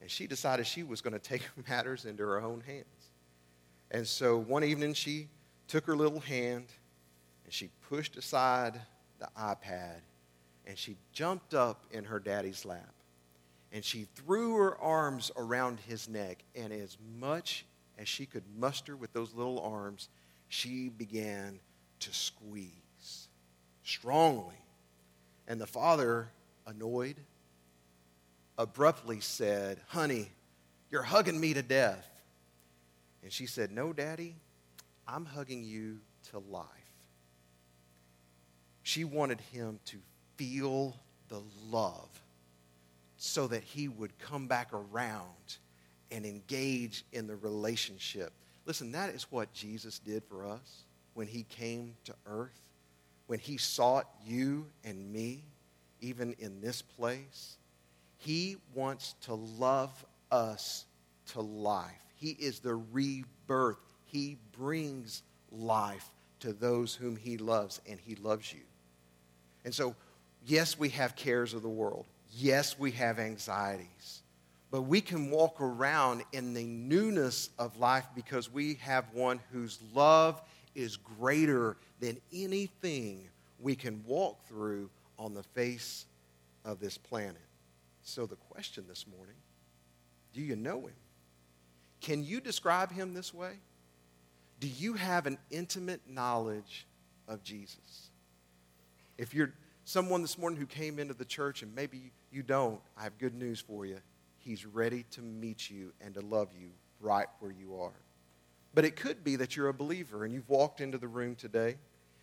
And 0.00 0.10
she 0.10 0.26
decided 0.26 0.66
she 0.66 0.84
was 0.84 1.02
going 1.02 1.12
to 1.12 1.18
take 1.18 1.42
matters 1.68 2.06
into 2.06 2.22
her 2.22 2.40
own 2.40 2.62
hands. 2.66 3.10
And 3.90 4.06
so 4.08 4.38
one 4.38 4.64
evening 4.64 4.94
she 4.94 5.28
took 5.68 5.84
her 5.84 5.94
little 5.94 6.20
hand 6.20 6.64
and 7.44 7.52
she 7.52 7.68
pushed 7.90 8.16
aside 8.16 8.80
the 9.18 9.28
iPad 9.38 10.00
and 10.66 10.78
she 10.78 10.96
jumped 11.12 11.52
up 11.52 11.84
in 11.90 12.04
her 12.04 12.18
daddy's 12.18 12.64
lap 12.64 12.94
and 13.72 13.82
she 13.82 14.06
threw 14.14 14.56
her 14.56 14.76
arms 14.78 15.30
around 15.36 15.80
his 15.88 16.08
neck 16.08 16.44
and 16.54 16.72
as 16.72 16.98
much 17.18 17.64
as 17.98 18.06
she 18.06 18.26
could 18.26 18.44
muster 18.58 18.94
with 18.96 19.12
those 19.12 19.32
little 19.34 19.60
arms, 19.60 20.08
she 20.48 20.90
began 20.90 21.58
to 22.00 22.12
squeeze 22.12 23.28
strongly. 23.82 24.54
And 25.48 25.60
the 25.60 25.66
father, 25.66 26.28
annoyed, 26.66 27.16
abruptly 28.58 29.20
said, 29.20 29.80
Honey, 29.88 30.30
you're 30.90 31.02
hugging 31.02 31.40
me 31.40 31.54
to 31.54 31.62
death. 31.62 32.08
And 33.22 33.32
she 33.32 33.46
said, 33.46 33.72
No, 33.72 33.92
Daddy, 33.92 34.34
I'm 35.08 35.24
hugging 35.24 35.64
you 35.64 35.98
to 36.30 36.38
life. 36.38 36.66
She 38.82 39.04
wanted 39.04 39.40
him 39.40 39.78
to 39.86 39.96
feel 40.36 40.96
the 41.28 41.40
love 41.70 42.08
so 43.24 43.46
that 43.46 43.62
he 43.62 43.86
would 43.86 44.18
come 44.18 44.48
back 44.48 44.72
around 44.72 45.58
and 46.10 46.26
engage 46.26 47.04
in 47.12 47.28
the 47.28 47.36
relationship. 47.36 48.32
Listen, 48.66 48.90
that 48.90 49.10
is 49.10 49.30
what 49.30 49.52
Jesus 49.52 50.00
did 50.00 50.24
for 50.24 50.44
us 50.44 50.82
when 51.14 51.28
he 51.28 51.44
came 51.44 51.94
to 52.02 52.14
earth, 52.26 52.60
when 53.28 53.38
he 53.38 53.58
sought 53.58 54.08
you 54.26 54.66
and 54.82 55.12
me, 55.12 55.44
even 56.00 56.34
in 56.40 56.60
this 56.60 56.82
place. 56.82 57.58
He 58.18 58.56
wants 58.74 59.14
to 59.22 59.34
love 59.34 60.04
us 60.32 60.84
to 61.26 61.40
life. 61.42 62.02
He 62.16 62.30
is 62.30 62.58
the 62.58 62.74
rebirth. 62.74 63.78
He 64.04 64.36
brings 64.50 65.22
life 65.52 66.10
to 66.40 66.52
those 66.52 66.92
whom 66.92 67.14
he 67.14 67.38
loves, 67.38 67.80
and 67.88 68.00
he 68.00 68.16
loves 68.16 68.52
you. 68.52 68.62
And 69.64 69.72
so, 69.72 69.94
yes, 70.44 70.76
we 70.76 70.88
have 70.88 71.14
cares 71.14 71.54
of 71.54 71.62
the 71.62 71.68
world. 71.68 72.06
Yes, 72.34 72.78
we 72.78 72.92
have 72.92 73.18
anxieties. 73.18 74.22
But 74.70 74.82
we 74.82 75.02
can 75.02 75.30
walk 75.30 75.60
around 75.60 76.24
in 76.32 76.54
the 76.54 76.64
newness 76.64 77.50
of 77.58 77.78
life 77.78 78.06
because 78.14 78.50
we 78.50 78.74
have 78.76 79.04
one 79.12 79.38
whose 79.52 79.78
love 79.94 80.40
is 80.74 80.96
greater 80.96 81.76
than 82.00 82.18
anything 82.32 83.28
we 83.60 83.76
can 83.76 84.02
walk 84.06 84.42
through 84.46 84.88
on 85.18 85.34
the 85.34 85.42
face 85.42 86.06
of 86.64 86.80
this 86.80 86.96
planet. 86.96 87.36
So, 88.02 88.24
the 88.24 88.36
question 88.36 88.84
this 88.88 89.06
morning 89.06 89.36
do 90.32 90.40
you 90.40 90.56
know 90.56 90.80
him? 90.86 90.94
Can 92.00 92.24
you 92.24 92.40
describe 92.40 92.90
him 92.90 93.14
this 93.14 93.32
way? 93.34 93.52
Do 94.58 94.66
you 94.66 94.94
have 94.94 95.26
an 95.26 95.38
intimate 95.50 96.00
knowledge 96.08 96.86
of 97.28 97.44
Jesus? 97.44 98.10
If 99.18 99.34
you're 99.34 99.52
someone 99.84 100.22
this 100.22 100.38
morning 100.38 100.58
who 100.58 100.66
came 100.66 100.98
into 100.98 101.14
the 101.14 101.24
church 101.24 101.62
and 101.62 101.74
maybe 101.74 102.12
you 102.30 102.42
don't, 102.42 102.80
I 102.96 103.02
have 103.04 103.18
good 103.18 103.34
news 103.34 103.60
for 103.60 103.84
you. 103.86 103.98
He's 104.38 104.66
ready 104.66 105.04
to 105.12 105.20
meet 105.20 105.70
you 105.70 105.92
and 106.00 106.14
to 106.14 106.20
love 106.20 106.48
you 106.58 106.70
right 107.00 107.26
where 107.40 107.52
you 107.52 107.76
are. 107.76 107.92
But 108.74 108.84
it 108.84 108.96
could 108.96 109.22
be 109.22 109.36
that 109.36 109.56
you're 109.56 109.68
a 109.68 109.74
believer 109.74 110.24
and 110.24 110.32
you've 110.32 110.48
walked 110.48 110.80
into 110.80 110.98
the 110.98 111.08
room 111.08 111.34
today 111.34 111.76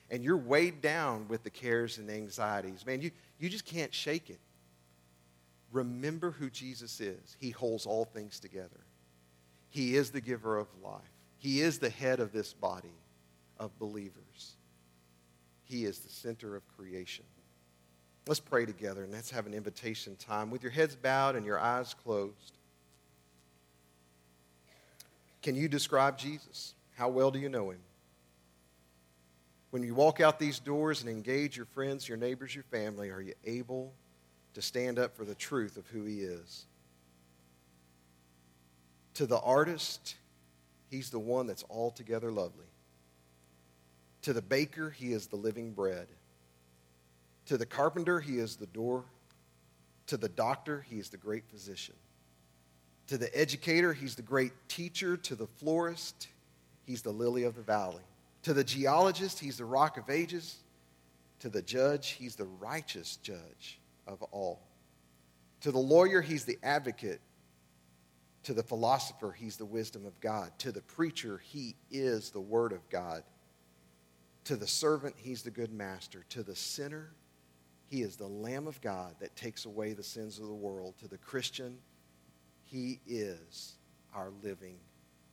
and 0.09 0.23
you're 0.23 0.37
weighed 0.37 0.81
down 0.81 1.27
with 1.27 1.43
the 1.43 1.49
cares 1.49 1.97
and 1.97 2.09
anxieties. 2.09 2.85
Man, 2.85 3.01
you, 3.01 3.11
you 3.39 3.49
just 3.49 3.65
can't 3.65 3.93
shake 3.93 4.29
it. 4.29 4.39
Remember 5.71 6.31
who 6.31 6.49
Jesus 6.49 6.99
is. 6.99 7.37
He 7.39 7.51
holds 7.51 7.85
all 7.85 8.05
things 8.05 8.39
together. 8.39 8.85
He 9.69 9.95
is 9.95 10.09
the 10.09 10.21
giver 10.21 10.57
of 10.57 10.67
life. 10.83 11.01
He 11.37 11.61
is 11.61 11.77
the 11.77 11.91
head 11.91 12.19
of 12.19 12.31
this 12.31 12.53
body 12.53 12.97
of 13.59 13.77
believers. 13.77 14.55
He 15.63 15.85
is 15.85 15.99
the 15.99 16.09
center 16.09 16.55
of 16.55 16.67
creation. 16.75 17.25
Let's 18.27 18.39
pray 18.39 18.65
together 18.65 19.03
and 19.03 19.11
let's 19.11 19.31
have 19.31 19.47
an 19.47 19.53
invitation 19.53 20.15
time 20.17 20.51
with 20.51 20.61
your 20.61 20.71
heads 20.71 20.95
bowed 20.95 21.35
and 21.35 21.45
your 21.45 21.59
eyes 21.59 21.95
closed. 22.03 22.53
Can 25.41 25.55
you 25.55 25.67
describe 25.67 26.17
Jesus? 26.17 26.73
How 26.95 27.09
well 27.09 27.31
do 27.31 27.39
you 27.39 27.49
know 27.49 27.71
him? 27.71 27.79
When 29.71 29.83
you 29.83 29.93
walk 29.93 30.19
out 30.19 30.39
these 30.39 30.59
doors 30.59 31.01
and 31.01 31.09
engage 31.09 31.55
your 31.55 31.67
friends, 31.67 32.07
your 32.07 32.17
neighbors, 32.17 32.53
your 32.53 32.63
family, 32.65 33.09
are 33.09 33.21
you 33.21 33.33
able 33.45 33.93
to 34.55 34.61
stand 34.61 34.99
up 34.99 35.15
for 35.15 35.25
the 35.25 35.35
truth 35.35 35.77
of 35.77 35.87
who 35.87 36.03
he 36.05 36.21
is? 36.21 36.65
To 39.15 39.25
the 39.25 39.39
artist, 39.39 40.15
he's 40.89 41.09
the 41.09 41.19
one 41.19 41.45
that's 41.45 41.63
altogether 41.69 42.31
lovely. 42.31 42.65
To 44.23 44.33
the 44.33 44.41
baker, 44.41 44.89
he 44.89 45.13
is 45.13 45.27
the 45.27 45.35
living 45.35 45.71
bread. 45.71 46.07
To 47.49 47.57
the 47.57 47.65
carpenter, 47.65 48.19
he 48.19 48.37
is 48.37 48.57
the 48.57 48.67
door. 48.67 49.05
To 50.05 50.17
the 50.17 50.29
doctor, 50.29 50.85
he 50.87 50.99
is 50.99 51.09
the 51.09 51.17
great 51.17 51.47
physician. 51.49 51.95
To 53.07 53.17
the 53.17 53.35
educator, 53.35 53.91
he's 53.91 54.13
the 54.13 54.21
great 54.21 54.51
teacher. 54.67 55.17
To 55.17 55.33
the 55.33 55.47
florist, 55.47 56.27
he's 56.85 57.01
the 57.01 57.09
lily 57.09 57.45
of 57.45 57.55
the 57.55 57.63
valley. 57.63 58.03
To 58.43 58.53
the 58.53 58.63
geologist, 58.63 59.39
he's 59.39 59.57
the 59.57 59.65
rock 59.65 59.97
of 59.97 60.11
ages. 60.11 60.57
To 61.39 61.49
the 61.49 61.63
judge, 61.63 62.09
he's 62.09 62.35
the 62.35 62.45
righteous 62.45 63.15
judge 63.15 63.79
of 64.05 64.21
all. 64.29 64.61
To 65.61 65.71
the 65.71 65.79
lawyer, 65.79 66.21
he's 66.21 66.45
the 66.45 66.59
advocate. 66.61 67.19
To 68.43 68.53
the 68.53 68.61
philosopher, 68.61 69.31
he's 69.31 69.57
the 69.57 69.65
wisdom 69.65 70.05
of 70.05 70.19
God. 70.19 70.51
To 70.59 70.71
the 70.71 70.83
preacher, 70.83 71.41
he 71.43 71.75
is 71.89 72.29
the 72.29 72.39
word 72.39 72.73
of 72.73 72.87
God. 72.91 73.23
To 74.43 74.55
the 74.55 74.67
servant, 74.67 75.15
he's 75.17 75.41
the 75.41 75.49
good 75.49 75.73
master. 75.73 76.25
To 76.29 76.43
the 76.43 76.55
sinner, 76.55 77.09
he 77.89 78.03
is 78.03 78.15
the 78.15 78.27
Lamb 78.27 78.67
of 78.67 78.79
God 78.81 79.15
that 79.19 79.35
takes 79.35 79.65
away 79.65 79.93
the 79.93 80.03
sins 80.03 80.37
of 80.37 80.45
the 80.45 80.53
world. 80.53 80.93
To 80.99 81.07
the 81.07 81.17
Christian, 81.17 81.79
He 82.63 82.99
is 83.07 83.73
our 84.13 84.29
living 84.43 84.75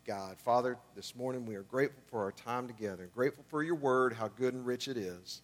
God. 0.06 0.38
Father, 0.38 0.78
this 0.94 1.14
morning 1.14 1.44
we 1.44 1.54
are 1.56 1.64
grateful 1.64 2.02
for 2.06 2.22
our 2.22 2.32
time 2.32 2.66
together, 2.66 3.10
grateful 3.14 3.44
for 3.48 3.62
your 3.62 3.74
word, 3.74 4.14
how 4.14 4.28
good 4.28 4.54
and 4.54 4.64
rich 4.64 4.88
it 4.88 4.96
is. 4.96 5.42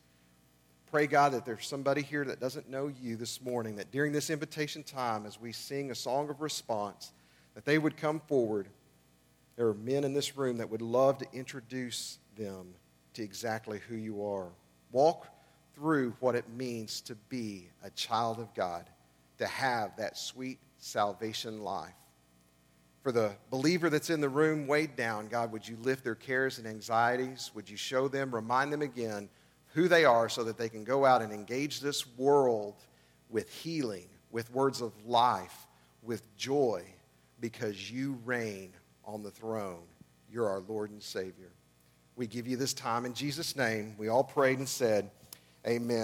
Pray, 0.91 1.07
God, 1.07 1.33
that 1.33 1.45
there's 1.45 1.67
somebody 1.67 2.01
here 2.01 2.25
that 2.25 2.41
doesn't 2.41 2.71
know 2.71 2.91
you 3.01 3.17
this 3.17 3.43
morning, 3.43 3.77
that 3.77 3.93
during 3.93 4.13
this 4.13 4.31
invitation 4.31 4.83
time, 4.83 5.27
as 5.27 5.39
we 5.39 5.53
sing 5.53 5.91
a 5.91 5.95
song 5.95 6.31
of 6.31 6.41
response, 6.41 7.13
that 7.55 7.67
they 7.67 7.77
would 7.77 7.97
come 7.99 8.21
forward. 8.21 8.69
There 9.57 9.69
are 9.69 9.75
men 9.75 10.05
in 10.05 10.15
this 10.15 10.37
room 10.37 10.57
that 10.59 10.71
would 10.71 10.83
love 10.83 11.19
to 11.19 11.27
introduce 11.35 12.19
them 12.37 12.73
to 13.15 13.23
exactly 13.23 13.81
who 13.87 13.97
you 13.97 14.25
are. 14.25 14.49
Walk 14.93 15.27
through 15.75 16.15
what 16.21 16.35
it 16.35 16.49
means 16.51 17.01
to 17.03 17.15
be 17.29 17.69
a 17.83 17.91
child 17.91 18.39
of 18.39 18.53
God, 18.55 18.89
to 19.39 19.47
have 19.47 19.97
that 19.97 20.17
sweet 20.17 20.59
salvation 20.79 21.63
life. 21.63 21.95
For 23.03 23.11
the 23.11 23.33
believer 23.51 23.91
that's 23.91 24.11
in 24.11 24.21
the 24.21 24.29
room 24.29 24.67
weighed 24.67 24.95
down, 24.95 25.27
God, 25.27 25.51
would 25.53 25.67
you 25.67 25.77
lift 25.83 26.05
their 26.05 26.15
cares 26.15 26.59
and 26.59 26.67
anxieties? 26.67 27.51
Would 27.55 27.69
you 27.69 27.77
show 27.77 28.07
them, 28.07 28.33
remind 28.33 28.73
them 28.73 28.83
again 28.83 29.29
who 29.75 29.89
they 29.89 30.05
are 30.05 30.29
so 30.29 30.45
that 30.45 30.57
they 30.57 30.69
can 30.69 30.85
go 30.85 31.05
out 31.05 31.23
and 31.23 31.33
engage 31.33 31.81
this 31.81 32.07
world 32.17 32.75
with 33.29 33.51
healing, 33.51 34.09
with 34.31 34.53
words 34.53 34.81
of 34.81 34.93
life, 35.05 35.67
with 36.03 36.37
joy, 36.37 36.85
because 37.41 37.91
you 37.91 38.19
reign 38.25 38.73
on 39.05 39.23
the 39.23 39.31
throne. 39.31 39.83
You're 40.31 40.49
our 40.49 40.61
Lord 40.61 40.91
and 40.91 41.03
Savior. 41.03 41.51
We 42.15 42.27
give 42.27 42.47
you 42.47 42.57
this 42.57 42.75
time 42.75 43.05
in 43.05 43.15
Jesus' 43.15 43.57
name. 43.57 43.95
We 43.99 44.09
all 44.09 44.25
prayed 44.25 44.59
and 44.59 44.69
said, 44.69 45.11
Amen. 45.67 46.01